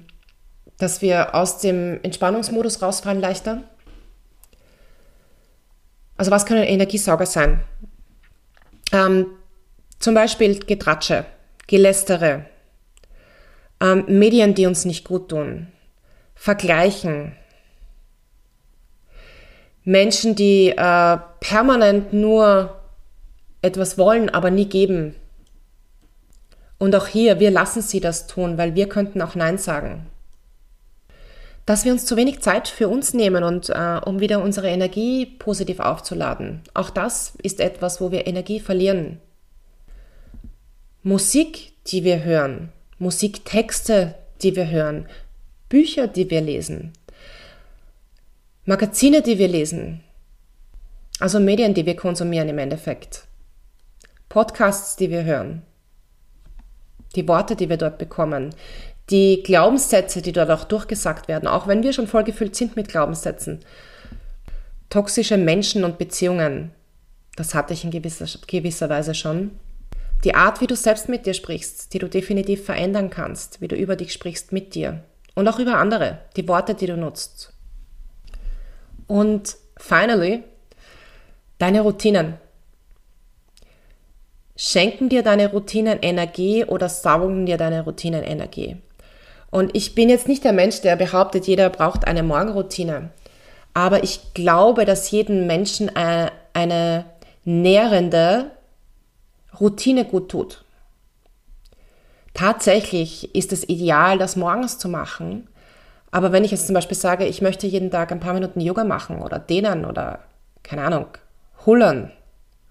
dass 0.78 1.02
wir 1.02 1.36
aus 1.36 1.58
dem 1.58 2.00
Entspannungsmodus 2.02 2.82
rausfallen 2.82 3.20
leichter 3.20 3.64
also 6.20 6.32
was 6.32 6.46
können 6.46 6.64
Energiesauger 6.64 7.26
sein? 7.26 7.62
Ähm, 8.92 9.28
zum 10.00 10.14
Beispiel 10.14 10.60
Getratsche, 10.60 11.24
Gelästere, 11.66 12.46
ähm, 13.80 14.04
Medien, 14.08 14.54
die 14.54 14.66
uns 14.66 14.84
nicht 14.84 15.06
gut 15.06 15.30
tun, 15.30 15.68
Vergleichen, 16.36 17.38
Menschen, 19.84 20.36
die 20.36 20.70
äh, 20.70 21.18
permanent 21.40 22.14
nur 22.14 22.76
etwas 23.62 23.98
wollen, 23.98 24.30
aber 24.30 24.52
nie 24.52 24.66
geben. 24.66 25.16
Und 26.78 26.96
auch 26.96 27.08
hier, 27.08 27.40
wir 27.40 27.52
lassen 27.52 27.82
sie 27.82 28.00
das 28.00 28.28
tun, 28.28 28.58
weil 28.58 28.76
wir 28.76 28.88
könnten 28.88 29.22
auch 29.22 29.36
Nein 29.36 29.58
sagen 29.58 30.08
dass 31.70 31.86
wir 31.86 31.92
uns 31.92 32.08
zu 32.08 32.18
wenig 32.18 32.40
Zeit 32.40 32.68
für 32.68 32.88
uns 32.88 33.14
nehmen 33.14 33.44
und 33.44 33.70
äh, 33.70 34.02
um 34.04 34.20
wieder 34.20 34.42
unsere 34.42 34.70
Energie 34.70 35.28
positiv 35.28 35.80
aufzuladen. 35.80 36.62
Auch 36.74 36.90
das 36.90 37.34
ist 37.44 37.60
etwas, 37.60 38.02
wo 38.02 38.12
wir 38.12 38.26
Energie 38.26 38.60
verlieren. 38.60 39.20
Musik, 41.04 41.74
die 41.86 42.04
wir 42.04 42.24
hören, 42.24 42.70
Musiktexte, 42.98 44.16
die 44.42 44.56
wir 44.56 44.72
hören, 44.72 45.06
Bücher, 45.70 46.08
die 46.08 46.32
wir 46.32 46.42
lesen, 46.42 46.94
Magazine, 48.70 49.24
die 49.24 49.40
wir 49.40 49.48
lesen, 49.48 50.04
also 51.20 51.40
Medien, 51.40 51.74
die 51.74 51.88
wir 51.88 51.96
konsumieren 51.96 52.50
im 52.50 52.60
Endeffekt, 52.60 53.24
Podcasts, 54.30 54.96
die 54.96 55.10
wir 55.10 55.24
hören, 55.24 55.64
die 57.16 57.28
Worte, 57.28 57.56
die 57.56 57.68
wir 57.68 57.78
dort 57.78 57.98
bekommen, 57.98 58.54
die 59.10 59.42
Glaubenssätze, 59.42 60.22
die 60.22 60.34
dort 60.34 60.52
auch 60.52 60.66
durchgesagt 60.66 61.28
werden, 61.28 61.48
auch 61.48 61.66
wenn 61.66 61.82
wir 61.82 61.94
schon 61.94 62.06
vollgefüllt 62.06 62.56
sind 62.56 62.76
mit 62.76 62.90
Glaubenssätzen, 62.90 63.62
toxische 64.92 65.38
Menschen 65.38 65.84
und 65.84 65.98
Beziehungen, 65.98 66.70
das 67.38 67.56
hatte 67.56 67.74
ich 67.74 67.84
in 67.84 67.90
gewisser, 67.90 68.28
gewisser 68.46 68.88
Weise 68.88 69.16
schon. 69.16 69.50
Die 70.24 70.36
Art, 70.36 70.62
wie 70.62 70.68
du 70.68 70.76
selbst 70.76 71.10
mit 71.10 71.26
dir 71.26 71.34
sprichst, 71.34 71.92
die 71.96 71.98
du 71.98 72.08
definitiv 72.08 72.66
verändern 72.66 73.10
kannst, 73.10 73.62
wie 73.62 73.68
du 73.68 73.76
über 73.76 73.96
dich 73.96 74.14
sprichst 74.14 74.52
mit 74.52 74.76
dir. 74.76 75.04
Und 75.34 75.48
auch 75.48 75.58
über 75.58 75.80
andere, 75.80 76.20
die 76.36 76.48
Worte, 76.48 76.76
die 76.76 76.86
du 76.86 76.98
nutzt. 76.98 77.52
Und 79.10 79.58
finally, 79.76 80.44
deine 81.58 81.82
Routinen. 81.82 82.36
Schenken 84.56 85.10
dir 85.10 85.24
deine 85.24 85.52
Routinen 85.52 85.98
Energie 86.02 86.64
oder 86.64 86.90
saugen 86.90 87.48
dir 87.48 87.58
deine 87.58 87.84
Routinen 87.86 88.24
Energie? 88.24 88.78
Und 89.50 89.76
ich 89.76 89.96
bin 89.96 90.10
jetzt 90.10 90.28
nicht 90.28 90.44
der 90.44 90.54
Mensch, 90.54 90.82
der 90.82 90.96
behauptet, 90.96 91.48
jeder 91.48 91.72
braucht 91.72 92.06
eine 92.06 92.22
Morgenroutine. 92.22 93.10
Aber 93.74 94.04
ich 94.04 94.36
glaube, 94.36 94.86
dass 94.86 95.10
jedem 95.10 95.48
Menschen 95.48 95.90
eine, 95.96 96.32
eine 96.54 97.06
nährende 97.46 98.52
Routine 99.60 100.06
gut 100.06 100.30
tut. 100.30 100.64
Tatsächlich 102.36 103.34
ist 103.34 103.52
es 103.54 103.68
ideal, 103.68 104.20
das 104.20 104.36
morgens 104.36 104.78
zu 104.78 104.88
machen. 104.88 105.49
Aber 106.12 106.32
wenn 106.32 106.44
ich 106.44 106.52
jetzt 106.52 106.66
zum 106.66 106.74
Beispiel 106.74 106.98
sage, 106.98 107.26
ich 107.26 107.42
möchte 107.42 107.68
jeden 107.68 107.92
Tag 107.92 108.12
ein 108.12 108.20
paar 108.20 108.34
Minuten 108.34 108.62
Yoga 108.62 108.84
machen 108.84 109.22
oder 109.22 109.40
dehnen 109.40 109.86
oder, 109.86 110.20
keine 110.64 110.84
Ahnung, 110.84 111.08
hullern, 111.66 112.12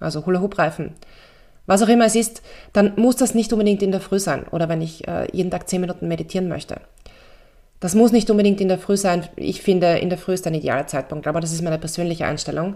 also 0.01 0.27
Hula-Hoop-Reifen, 0.27 0.95
was 1.67 1.83
auch 1.83 1.89
immer 1.89 2.07
es 2.07 2.17
ist, 2.17 2.43
dann 2.73 2.95
muss 2.97 3.17
das 3.17 3.35
nicht 3.35 3.53
unbedingt 3.53 3.83
in 3.83 3.93
der 3.93 4.01
Früh 4.01 4.19
sein 4.19 4.47
oder 4.49 4.69
wenn 4.69 4.81
ich 4.81 5.07
äh, 5.07 5.29
jeden 5.33 5.51
Tag 5.51 5.69
zehn 5.69 5.81
Minuten 5.81 6.09
meditieren 6.09 6.49
möchte. 6.49 6.81
Das 7.81 7.95
muss 7.95 8.11
nicht 8.11 8.31
unbedingt 8.31 8.61
in 8.61 8.69
der 8.69 8.79
Früh 8.79 8.97
sein. 8.97 9.29
Ich 9.37 9.63
finde, 9.63 9.99
in 9.99 10.09
der 10.09 10.19
Früh 10.19 10.33
ist 10.33 10.47
ein 10.47 10.55
idealer 10.55 10.87
Zeitpunkt, 10.87 11.27
aber 11.27 11.41
das 11.41 11.53
ist 11.53 11.63
meine 11.63 11.79
persönliche 11.79 12.27
Einstellung. 12.27 12.75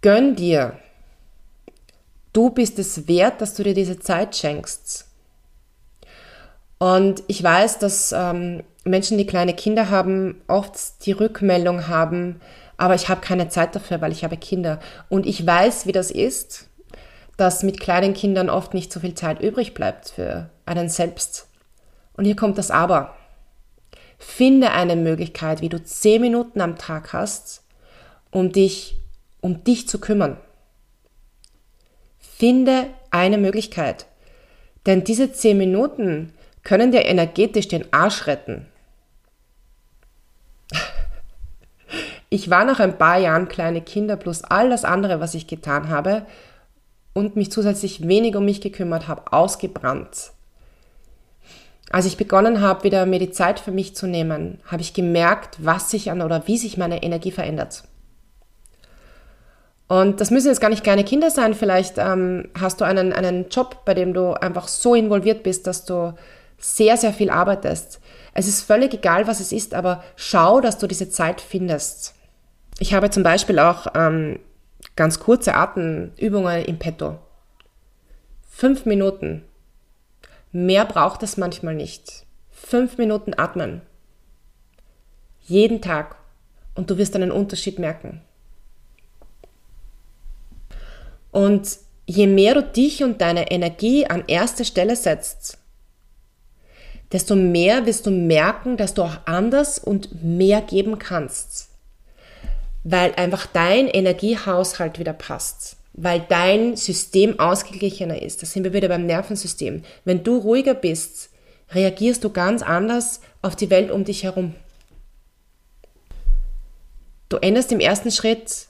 Gönn 0.00 0.34
dir. 0.34 0.78
Du 2.32 2.50
bist 2.50 2.78
es 2.78 3.06
wert, 3.06 3.40
dass 3.40 3.54
du 3.54 3.62
dir 3.62 3.74
diese 3.74 3.98
Zeit 3.98 4.34
schenkst. 4.36 5.05
Und 6.78 7.22
ich 7.26 7.42
weiß, 7.42 7.78
dass 7.78 8.12
ähm, 8.12 8.62
Menschen, 8.84 9.18
die 9.18 9.26
kleine 9.26 9.54
Kinder 9.54 9.90
haben, 9.90 10.42
oft 10.46 11.06
die 11.06 11.12
Rückmeldung 11.12 11.88
haben, 11.88 12.40
aber 12.76 12.94
ich 12.94 13.08
habe 13.08 13.22
keine 13.22 13.48
Zeit 13.48 13.74
dafür, 13.74 14.00
weil 14.00 14.12
ich 14.12 14.24
habe 14.24 14.36
Kinder. 14.36 14.80
Und 15.08 15.26
ich 15.26 15.46
weiß, 15.46 15.86
wie 15.86 15.92
das 15.92 16.10
ist 16.10 16.68
dass 17.36 17.62
mit 17.62 17.80
kleinen 17.80 18.14
Kindern 18.14 18.48
oft 18.48 18.74
nicht 18.74 18.92
so 18.92 19.00
viel 19.00 19.14
Zeit 19.14 19.40
übrig 19.40 19.74
bleibt 19.74 20.10
für 20.10 20.50
einen 20.64 20.88
selbst. 20.88 21.48
Und 22.14 22.24
hier 22.24 22.36
kommt 22.36 22.58
das 22.58 22.70
Aber. 22.70 23.14
Finde 24.18 24.70
eine 24.70 24.96
Möglichkeit, 24.96 25.60
wie 25.60 25.68
du 25.68 25.82
zehn 25.82 26.22
Minuten 26.22 26.62
am 26.62 26.76
Tag 26.76 27.12
hast, 27.12 27.62
um 28.30 28.52
dich, 28.52 28.96
um 29.42 29.64
dich 29.64 29.86
zu 29.86 30.00
kümmern. 30.00 30.38
Finde 32.18 32.86
eine 33.10 33.36
Möglichkeit. 33.36 34.06
Denn 34.86 35.04
diese 35.04 35.32
zehn 35.32 35.58
Minuten 35.58 36.32
können 36.66 36.90
dir 36.90 37.06
energetisch 37.06 37.68
den 37.68 37.92
Arsch 37.92 38.26
retten. 38.26 38.66
Ich 42.28 42.50
war 42.50 42.64
nach 42.64 42.80
ein 42.80 42.98
paar 42.98 43.18
Jahren 43.18 43.46
kleine 43.46 43.80
Kinder 43.80 44.16
plus 44.16 44.42
all 44.42 44.68
das 44.68 44.84
andere, 44.84 45.20
was 45.20 45.34
ich 45.34 45.46
getan 45.46 45.90
habe, 45.90 46.26
und 47.12 47.36
mich 47.36 47.52
zusätzlich 47.52 48.08
wenig 48.08 48.34
um 48.34 48.44
mich 48.44 48.60
gekümmert 48.60 49.06
habe, 49.06 49.32
ausgebrannt. 49.32 50.32
Als 51.90 52.04
ich 52.04 52.16
begonnen 52.16 52.60
habe, 52.60 52.82
wieder 52.82 53.06
mir 53.06 53.20
die 53.20 53.30
Zeit 53.30 53.60
für 53.60 53.70
mich 53.70 53.94
zu 53.94 54.08
nehmen, 54.08 54.58
habe 54.66 54.82
ich 54.82 54.92
gemerkt, 54.92 55.58
was 55.64 55.88
sich 55.88 56.10
an 56.10 56.20
oder 56.20 56.48
wie 56.48 56.58
sich 56.58 56.76
meine 56.76 57.04
Energie 57.04 57.30
verändert. 57.30 57.84
Und 59.86 60.20
das 60.20 60.32
müssen 60.32 60.48
jetzt 60.48 60.60
gar 60.60 60.70
nicht 60.70 60.82
kleine 60.82 61.04
Kinder 61.04 61.30
sein. 61.30 61.54
Vielleicht 61.54 61.96
ähm, 61.98 62.48
hast 62.58 62.80
du 62.80 62.84
einen, 62.84 63.12
einen 63.12 63.50
Job, 63.50 63.84
bei 63.84 63.94
dem 63.94 64.12
du 64.14 64.32
einfach 64.32 64.66
so 64.66 64.96
involviert 64.96 65.44
bist, 65.44 65.68
dass 65.68 65.84
du 65.84 66.12
sehr, 66.58 66.96
sehr 66.96 67.12
viel 67.12 67.30
arbeitest. 67.30 68.00
Es 68.34 68.48
ist 68.48 68.62
völlig 68.62 68.94
egal, 68.94 69.26
was 69.26 69.40
es 69.40 69.52
ist, 69.52 69.74
aber 69.74 70.04
schau, 70.16 70.60
dass 70.60 70.78
du 70.78 70.86
diese 70.86 71.10
Zeit 71.10 71.40
findest. 71.40 72.14
Ich 72.78 72.92
habe 72.92 73.10
zum 73.10 73.22
Beispiel 73.22 73.58
auch 73.58 73.86
ähm, 73.94 74.38
Ganz 74.96 75.20
kurze 75.20 75.54
Atemübungen 75.54 76.64
im 76.64 76.78
Petto. 76.78 77.18
Fünf 78.48 78.86
Minuten. 78.86 79.42
Mehr 80.52 80.86
braucht 80.86 81.22
es 81.22 81.36
manchmal 81.36 81.74
nicht. 81.74 82.24
Fünf 82.50 82.96
Minuten 82.96 83.34
atmen. 83.36 83.82
Jeden 85.42 85.82
Tag. 85.82 86.16
Und 86.74 86.88
du 86.88 86.96
wirst 86.96 87.14
einen 87.14 87.30
Unterschied 87.30 87.78
merken. 87.78 88.22
Und 91.30 91.78
je 92.06 92.26
mehr 92.26 92.54
du 92.54 92.62
dich 92.62 93.04
und 93.04 93.20
deine 93.20 93.50
Energie 93.50 94.06
an 94.06 94.24
erste 94.26 94.64
Stelle 94.64 94.96
setzt, 94.96 95.58
desto 97.16 97.34
mehr 97.34 97.86
wirst 97.86 98.06
du 98.06 98.10
merken, 98.10 98.76
dass 98.76 98.94
du 98.94 99.02
auch 99.02 99.16
anders 99.24 99.78
und 99.78 100.22
mehr 100.22 100.60
geben 100.60 100.98
kannst 100.98 101.70
weil 102.88 103.14
einfach 103.16 103.46
dein 103.46 103.88
Energiehaushalt 103.88 105.00
wieder 105.00 105.12
passt, 105.12 105.76
weil 105.94 106.20
dein 106.20 106.76
System 106.76 107.40
ausgeglichener 107.40 108.22
ist. 108.22 108.42
Da 108.42 108.46
sind 108.46 108.62
wir 108.62 108.72
wieder 108.72 108.86
beim 108.86 109.06
Nervensystem. 109.06 109.82
Wenn 110.04 110.22
du 110.22 110.36
ruhiger 110.36 110.74
bist, 110.74 111.30
reagierst 111.72 112.22
du 112.22 112.30
ganz 112.30 112.62
anders 112.62 113.20
auf 113.42 113.56
die 113.56 113.70
Welt 113.70 113.90
um 113.90 114.04
dich 114.04 114.22
herum. 114.22 114.54
Du 117.28 117.38
änderst 117.38 117.72
im 117.72 117.80
ersten 117.80 118.12
Schritt 118.12 118.68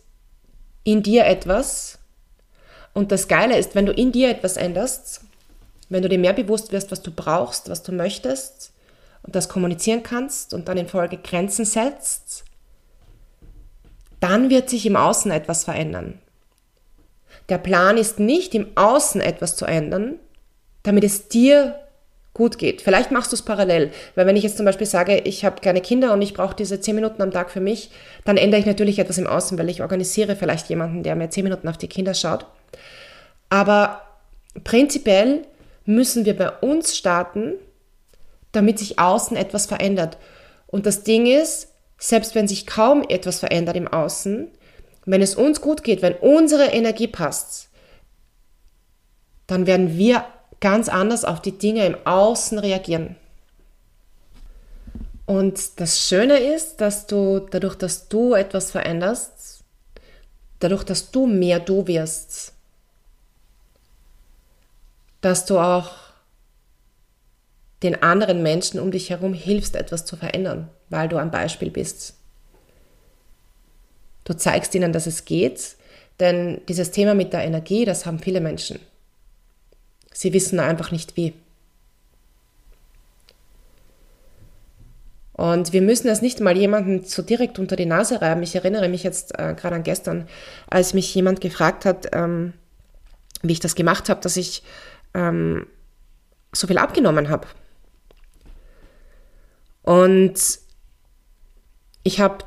in 0.82 1.02
dir 1.02 1.26
etwas 1.26 1.98
und 2.94 3.12
das 3.12 3.28
Geile 3.28 3.59
ist, 3.59 3.74
wenn 3.74 3.85
du 3.85 3.92
in 3.92 4.12
dir 4.12 4.30
etwas 4.30 4.56
änderst, 4.56 5.20
wenn 5.88 6.03
du 6.03 6.09
dir 6.09 6.18
mehr 6.18 6.33
bewusst 6.33 6.72
wirst, 6.72 6.90
was 6.90 7.03
du 7.03 7.11
brauchst, 7.11 7.68
was 7.68 7.83
du 7.83 7.92
möchtest 7.92 8.72
und 9.22 9.37
das 9.37 9.49
kommunizieren 9.49 10.03
kannst 10.03 10.55
und 10.55 10.68
dann 10.68 10.77
in 10.77 10.88
Folge 10.88 11.18
Grenzen 11.18 11.64
setzt, 11.64 12.44
dann 14.20 14.51
wird 14.51 14.70
sich 14.70 14.87
im 14.87 14.96
Außen 14.96 15.31
etwas 15.31 15.64
verändern. 15.64 16.18
Der 17.49 17.59
Plan 17.59 17.96
ist 17.96 18.18
nicht, 18.18 18.55
im 18.55 18.68
Außen 18.75 19.20
etwas 19.20 19.57
zu 19.57 19.66
ändern, 19.66 20.16
damit 20.83 21.05
es 21.05 21.29
dir 21.29 21.79
gut 22.35 22.59
geht. 22.59 22.83
Vielleicht 22.83 23.11
machst 23.11 23.33
du 23.33 23.37
es 23.37 23.42
parallel, 23.42 23.92
weil 24.14 24.27
wenn 24.27 24.37
ich 24.37 24.42
jetzt 24.42 24.57
zum 24.57 24.66
Beispiel 24.66 24.87
sage, 24.87 25.18
ich 25.20 25.44
habe 25.44 25.62
keine 25.62 25.81
Kinder 25.81 26.12
und 26.12 26.20
ich 26.20 26.35
brauche 26.35 26.55
diese 26.55 26.81
zehn 26.81 26.94
Minuten 26.94 27.22
am 27.22 27.31
Tag 27.31 27.51
für 27.51 27.61
mich, 27.61 27.90
dann 28.25 28.37
ändere 28.37 28.61
ich 28.61 28.66
natürlich 28.66 28.99
etwas 28.99 29.16
im 29.16 29.27
Außen, 29.27 29.59
weil 29.59 29.70
ich 29.70 29.81
organisiere 29.81 30.37
vielleicht 30.37 30.68
jemanden, 30.68 31.03
der 31.03 31.16
mir 31.16 31.31
zehn 31.31 31.44
Minuten 31.44 31.68
auf 31.68 31.79
die 31.79 31.88
Kinder 31.88 32.12
schaut. 32.12 32.44
Aber 33.49 34.03
prinzipiell 34.64 35.46
müssen 35.87 36.25
wir 36.25 36.37
bei 36.37 36.51
uns 36.51 36.96
starten, 36.96 37.55
damit 38.53 38.79
sich 38.79 38.99
außen 38.99 39.37
etwas 39.37 39.66
verändert. 39.66 40.18
Und 40.66 40.87
das 40.87 41.03
Ding 41.03 41.27
ist, 41.27 41.68
selbst 41.99 42.35
wenn 42.35 42.49
sich 42.49 42.66
kaum 42.66 43.03
etwas 43.09 43.38
verändert 43.38 43.77
im 43.77 43.88
Außen, 43.88 44.49
wenn 45.07 45.22
es 45.22 45.35
uns 45.35 45.61
gut 45.61 45.85
geht, 45.85 46.03
wenn 46.03 46.14
unsere 46.14 46.66
Energie 46.66 47.07
passt, 47.07 47.70
dann 49.46 49.66
werden 49.66 49.96
wir 49.96 50.25
ganz 50.61 50.88
anders 50.88 51.25
auf 51.25 51.40
die 51.40 51.57
Dinge 51.57 51.87
im 51.87 51.96
Außen 52.05 52.59
reagieren. 52.59 53.16
Und 55.27 55.81
das 55.81 56.07
Schöne 56.09 56.38
ist, 56.38 56.81
dass 56.81 57.07
du 57.07 57.40
dadurch, 57.51 57.77
dass 57.77 58.09
du 58.09 58.35
etwas 58.35 58.70
veränderst, 58.70 59.64
dadurch, 60.61 60.85
dass 60.85 61.11
du 61.11 61.27
mehr 61.27 61.61
du 61.61 61.87
wirst, 61.87 62.56
dass 65.27 65.45
du 65.45 65.59
auch 65.59 65.91
den 67.83 68.01
anderen 68.01 68.45
Menschen 68.45 68.79
um 68.79 68.93
dich 68.93 69.11
herum 69.11 69.35
hilfst, 69.35 69.75
etwas 69.75 70.05
zu 70.05 70.17
verändern, 70.17 70.71
weil 70.89 71.09
du 71.09 71.17
ein 71.17 71.33
Beispiel 71.33 71.73
bist. 71.73 72.15
Du 74.23 74.35
zeigst 74.35 74.73
ihnen, 74.77 74.93
dass 74.93 75.09
es 75.09 75.25
geht, 75.25 75.75
denn 76.21 76.61
dieses 76.69 76.93
Thema 76.93 77.15
mit 77.15 77.33
der 77.33 77.43
Energie, 77.43 77.85
das 77.85 78.07
haben 78.07 78.21
viele 78.21 78.41
Menschen. 78.41 78.79
Sie 80.12 80.33
wissen 80.33 80.61
einfach 80.61 80.93
nicht 80.93 81.17
wie. 81.17 81.35
Und 85.33 85.73
wir 85.73 85.83
müssen 85.83 86.07
es 86.09 86.23
nicht 86.23 86.39
mal 86.39 86.57
jemandem 86.57 87.05
so 87.05 87.21
direkt 87.21 87.59
unter 87.59 87.75
die 87.75 87.85
Nase 87.85 88.23
reiben. 88.23 88.45
Ich 88.45 88.55
erinnere 88.55 88.89
mich 88.89 89.03
jetzt 89.03 89.37
äh, 89.39 89.55
gerade 89.55 89.75
an 89.75 89.83
gestern, 89.83 90.29
als 90.71 90.95
mich 90.95 91.12
jemand 91.17 91.41
gefragt 91.41 91.85
hat, 91.85 92.11
ähm, 92.12 92.53
wie 93.43 93.53
ich 93.53 93.61
das 93.61 93.75
gemacht 93.75 94.09
habe, 94.09 94.21
dass 94.21 94.37
ich 94.37 94.62
ähm, 95.16 95.66
so 96.52 96.66
viel 96.66 96.79
abgenommen 96.79 97.29
habe. 97.31 97.48
Und 99.83 100.59
ich 102.02 102.20
habe 102.20 102.44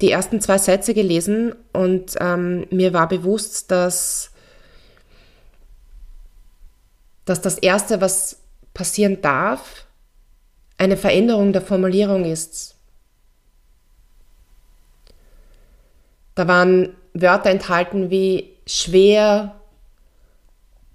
die 0.00 0.10
ersten 0.10 0.40
zwei 0.40 0.58
Sätze 0.58 0.94
gelesen 0.94 1.54
und 1.72 2.14
ähm, 2.20 2.66
mir 2.70 2.92
war 2.92 3.08
bewusst, 3.08 3.70
dass, 3.70 4.30
dass 7.24 7.40
das 7.40 7.58
Erste, 7.58 8.00
was 8.00 8.40
passieren 8.74 9.22
darf, 9.22 9.86
eine 10.78 10.96
Veränderung 10.96 11.52
der 11.52 11.62
Formulierung 11.62 12.24
ist. 12.24 12.76
Da 16.34 16.48
waren 16.48 16.96
Wörter 17.14 17.50
enthalten 17.50 18.10
wie 18.10 18.56
schwer 18.66 19.60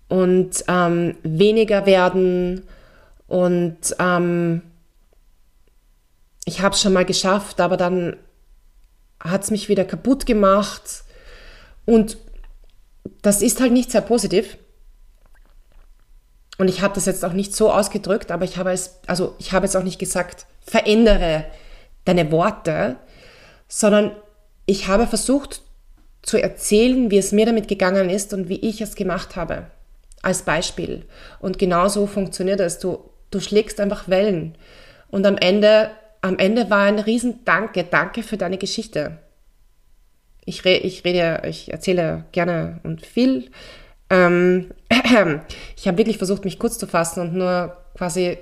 und 0.09 0.65
ähm, 0.67 1.15
weniger 1.23 1.85
werden 1.85 2.63
und 3.27 3.95
ähm, 3.99 4.63
ich 6.45 6.61
habe 6.61 6.73
es 6.73 6.81
schon 6.81 6.93
mal 6.93 7.05
geschafft, 7.05 7.61
aber 7.61 7.77
dann 7.77 8.17
hat 9.19 9.43
es 9.43 9.51
mich 9.51 9.69
wieder 9.69 9.85
kaputt 9.85 10.25
gemacht 10.25 11.03
und 11.85 12.17
das 13.21 13.41
ist 13.41 13.61
halt 13.61 13.71
nicht 13.71 13.91
sehr 13.91 14.01
positiv. 14.01 14.57
Und 16.57 16.67
ich 16.67 16.81
habe 16.81 16.93
das 16.93 17.05
jetzt 17.05 17.23
auch 17.23 17.33
nicht 17.33 17.55
so 17.55 17.71
ausgedrückt, 17.71 18.31
aber 18.31 18.43
ich 18.43 18.57
habe 18.57 18.71
es, 18.71 18.99
also 19.07 19.35
ich 19.39 19.53
habe 19.53 19.65
jetzt 19.65 19.77
auch 19.77 19.83
nicht 19.83 19.99
gesagt, 19.99 20.45
verändere 20.59 21.45
deine 22.03 22.31
Worte, 22.31 22.97
sondern 23.67 24.11
ich 24.65 24.87
habe 24.87 25.07
versucht 25.07 25.61
zu 26.21 26.41
erzählen, 26.41 27.11
wie 27.11 27.17
es 27.17 27.31
mir 27.31 27.45
damit 27.45 27.67
gegangen 27.67 28.09
ist 28.09 28.33
und 28.33 28.49
wie 28.49 28.59
ich 28.59 28.81
es 28.81 28.95
gemacht 28.95 29.35
habe. 29.35 29.67
Als 30.21 30.43
Beispiel. 30.43 31.05
Und 31.39 31.59
genau 31.59 31.87
so 31.87 32.07
funktioniert 32.07 32.59
es. 32.59 32.79
Du, 32.79 33.09
du 33.31 33.39
schlägst 33.39 33.79
einfach 33.79 34.09
Wellen. 34.09 34.57
Und 35.07 35.25
am 35.25 35.37
Ende, 35.37 35.91
am 36.21 36.37
Ende 36.37 36.69
war 36.69 36.83
ein 36.83 36.99
riesen 36.99 37.45
Danke. 37.45 37.83
Danke 37.83 38.23
für 38.23 38.37
deine 38.37 38.57
Geschichte. 38.57 39.19
Ich, 40.45 40.65
re, 40.65 40.75
ich 40.77 41.05
rede, 41.05 41.43
ich 41.47 41.71
erzähle 41.71 42.25
gerne 42.31 42.79
und 42.83 43.05
viel. 43.05 43.51
Ähm, 44.09 44.71
ich 45.77 45.87
habe 45.87 45.97
wirklich 45.97 46.17
versucht, 46.17 46.43
mich 46.43 46.59
kurz 46.59 46.77
zu 46.77 46.87
fassen 46.87 47.21
und 47.21 47.33
nur 47.35 47.77
quasi 47.95 48.37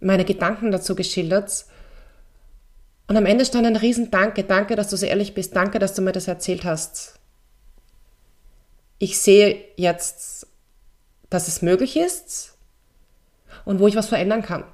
meine 0.00 0.24
Gedanken 0.24 0.70
dazu 0.70 0.94
geschildert. 0.94 1.66
Und 3.06 3.16
am 3.16 3.26
Ende 3.26 3.44
stand 3.44 3.66
ein 3.66 3.76
riesen 3.76 4.10
Danke. 4.10 4.44
Danke, 4.44 4.76
dass 4.76 4.88
du 4.88 4.96
so 4.96 5.06
ehrlich 5.06 5.34
bist. 5.34 5.56
Danke, 5.56 5.78
dass 5.78 5.94
du 5.94 6.02
mir 6.02 6.12
das 6.12 6.28
erzählt 6.28 6.64
hast. 6.64 7.18
Ich 8.98 9.18
sehe 9.18 9.64
jetzt, 9.76 10.46
dass 11.30 11.48
es 11.48 11.62
möglich 11.62 11.96
ist 11.96 12.56
und 13.64 13.78
wo 13.78 13.88
ich 13.88 13.96
was 13.96 14.08
verändern 14.08 14.42
kann. 14.42 14.64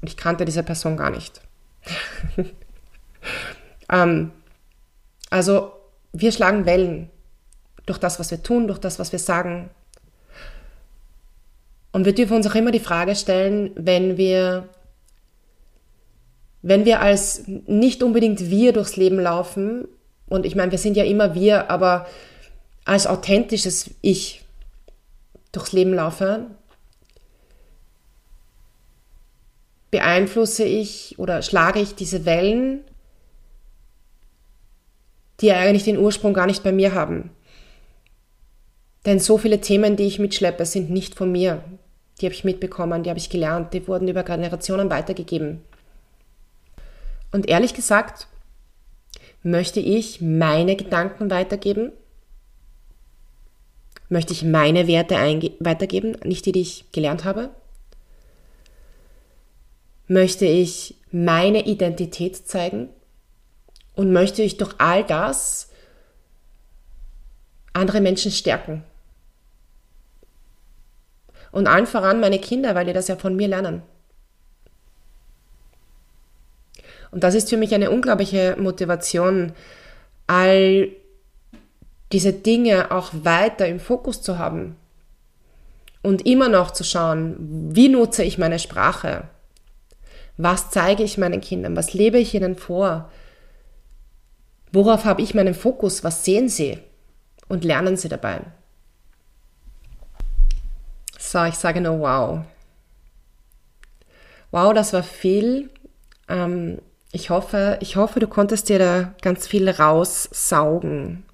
Und 0.00 0.08
ich 0.08 0.16
kannte 0.16 0.44
diese 0.44 0.62
Person 0.62 0.96
gar 0.96 1.10
nicht. 1.10 1.40
ähm, 3.90 4.32
also 5.30 5.72
wir 6.12 6.32
schlagen 6.32 6.66
Wellen 6.66 7.10
durch 7.86 7.98
das, 7.98 8.18
was 8.18 8.30
wir 8.30 8.42
tun, 8.42 8.68
durch 8.68 8.78
das, 8.78 8.98
was 8.98 9.12
wir 9.12 9.18
sagen. 9.18 9.70
Und 11.90 12.04
wir 12.04 12.14
dürfen 12.14 12.36
uns 12.36 12.46
auch 12.46 12.54
immer 12.54 12.70
die 12.70 12.80
Frage 12.80 13.14
stellen, 13.14 13.70
wenn 13.74 14.16
wir, 14.16 14.68
wenn 16.62 16.84
wir 16.84 17.00
als 17.00 17.42
nicht 17.46 18.02
unbedingt 18.02 18.50
wir 18.50 18.72
durchs 18.72 18.96
Leben 18.96 19.18
laufen, 19.18 19.88
und 20.28 20.46
ich 20.46 20.56
meine, 20.56 20.70
wir 20.70 20.78
sind 20.78 20.96
ja 20.96 21.04
immer 21.04 21.34
wir, 21.34 21.70
aber 21.70 22.06
als 22.86 23.06
authentisches 23.06 23.90
Ich 24.00 24.41
durchs 25.52 25.72
Leben 25.72 25.94
laufe, 25.94 26.46
beeinflusse 29.90 30.64
ich 30.64 31.18
oder 31.18 31.42
schlage 31.42 31.80
ich 31.80 31.94
diese 31.94 32.24
Wellen 32.24 32.84
die 35.42 35.52
eigentlich 35.52 35.84
den 35.84 35.98
Ursprung 35.98 36.32
gar 36.32 36.46
nicht 36.46 36.62
bei 36.62 36.72
mir 36.72 36.94
haben. 36.94 37.30
Denn 39.04 39.18
so 39.18 39.36
viele 39.36 39.60
Themen, 39.60 39.96
die 39.96 40.04
ich 40.04 40.20
mitschleppe, 40.20 40.64
sind 40.64 40.88
nicht 40.88 41.16
von 41.16 41.30
mir. 41.30 41.62
Die 42.20 42.26
habe 42.26 42.34
ich 42.34 42.44
mitbekommen, 42.44 43.02
die 43.02 43.10
habe 43.10 43.18
ich 43.18 43.28
gelernt, 43.28 43.74
die 43.74 43.86
wurden 43.88 44.06
über 44.06 44.22
Generationen 44.22 44.88
weitergegeben. 44.88 45.60
Und 47.32 47.48
ehrlich 47.48 47.74
gesagt, 47.74 48.28
möchte 49.42 49.80
ich 49.80 50.20
meine 50.20 50.76
Gedanken 50.76 51.30
weitergeben? 51.30 51.90
Möchte 54.12 54.34
ich 54.34 54.44
meine 54.44 54.86
Werte 54.88 55.14
weitergeben, 55.60 56.18
nicht 56.22 56.44
die, 56.44 56.52
die 56.52 56.60
ich 56.60 56.84
gelernt 56.92 57.24
habe? 57.24 57.48
Möchte 60.06 60.44
ich 60.44 60.96
meine 61.12 61.64
Identität 61.64 62.36
zeigen? 62.36 62.90
Und 63.94 64.12
möchte 64.12 64.42
ich 64.42 64.58
durch 64.58 64.74
all 64.76 65.02
das 65.02 65.70
andere 67.72 68.02
Menschen 68.02 68.30
stärken. 68.32 68.84
Und 71.50 71.66
allen 71.66 71.86
voran 71.86 72.20
meine 72.20 72.38
Kinder, 72.38 72.74
weil 72.74 72.84
die 72.84 72.92
das 72.92 73.08
ja 73.08 73.16
von 73.16 73.34
mir 73.34 73.48
lernen. 73.48 73.80
Und 77.12 77.24
das 77.24 77.34
ist 77.34 77.48
für 77.48 77.56
mich 77.56 77.74
eine 77.74 77.90
unglaubliche 77.90 78.56
Motivation, 78.58 79.54
all 80.26 80.90
diese 82.12 82.32
Dinge 82.32 82.90
auch 82.90 83.10
weiter 83.12 83.66
im 83.66 83.80
Fokus 83.80 84.22
zu 84.22 84.38
haben. 84.38 84.76
Und 86.02 86.26
immer 86.26 86.48
noch 86.48 86.72
zu 86.72 86.84
schauen, 86.84 87.36
wie 87.74 87.88
nutze 87.88 88.24
ich 88.24 88.38
meine 88.38 88.58
Sprache? 88.58 89.28
Was 90.36 90.70
zeige 90.70 91.02
ich 91.02 91.18
meinen 91.18 91.40
Kindern? 91.40 91.76
Was 91.76 91.94
lebe 91.94 92.18
ich 92.18 92.34
ihnen 92.34 92.56
vor? 92.56 93.10
Worauf 94.72 95.04
habe 95.04 95.22
ich 95.22 95.34
meinen 95.34 95.54
Fokus? 95.54 96.02
Was 96.02 96.24
sehen 96.24 96.48
Sie? 96.48 96.78
Und 97.48 97.64
lernen 97.64 97.96
Sie 97.96 98.08
dabei. 98.08 98.40
So, 101.18 101.44
ich 101.44 101.54
sage 101.54 101.80
nur 101.80 102.00
wow. 102.00 102.40
Wow, 104.50 104.74
das 104.74 104.92
war 104.92 105.02
viel. 105.02 105.70
Ähm, 106.28 106.78
ich 107.12 107.30
hoffe, 107.30 107.78
ich 107.80 107.96
hoffe, 107.96 108.20
du 108.20 108.26
konntest 108.26 108.68
dir 108.68 108.78
da 108.78 109.14
ganz 109.20 109.46
viel 109.46 109.68
raussaugen, 109.68 111.24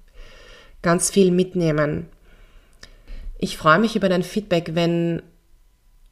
ganz 0.81 1.09
viel 1.09 1.31
mitnehmen. 1.31 2.07
Ich 3.37 3.57
freue 3.57 3.79
mich 3.79 3.95
über 3.95 4.09
dein 4.09 4.23
Feedback, 4.23 4.71
wenn, 4.75 5.21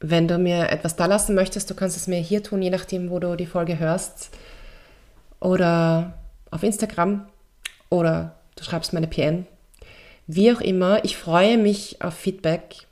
wenn 0.00 0.28
du 0.28 0.38
mir 0.38 0.70
etwas 0.70 0.96
da 0.96 1.06
lassen 1.06 1.34
möchtest. 1.34 1.70
Du 1.70 1.74
kannst 1.74 1.96
es 1.96 2.06
mir 2.06 2.18
hier 2.18 2.42
tun, 2.42 2.62
je 2.62 2.70
nachdem, 2.70 3.10
wo 3.10 3.18
du 3.18 3.36
die 3.36 3.46
Folge 3.46 3.78
hörst. 3.78 4.30
Oder 5.40 6.18
auf 6.50 6.62
Instagram 6.62 7.28
oder 7.90 8.34
du 8.56 8.64
schreibst 8.64 8.92
meine 8.92 9.06
PN. 9.06 9.46
Wie 10.26 10.52
auch 10.52 10.60
immer, 10.60 11.04
ich 11.04 11.16
freue 11.16 11.58
mich 11.58 12.02
auf 12.02 12.14
Feedback. 12.14 12.86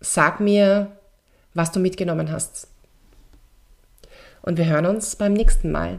Sag 0.00 0.40
mir, 0.40 0.92
was 1.54 1.72
du 1.72 1.80
mitgenommen 1.80 2.30
hast. 2.30 2.68
Und 4.42 4.58
wir 4.58 4.66
hören 4.66 4.86
uns 4.86 5.16
beim 5.16 5.32
nächsten 5.32 5.72
Mal. 5.72 5.98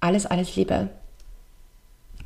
Alles, 0.00 0.26
alles 0.26 0.56
Liebe. 0.56 0.90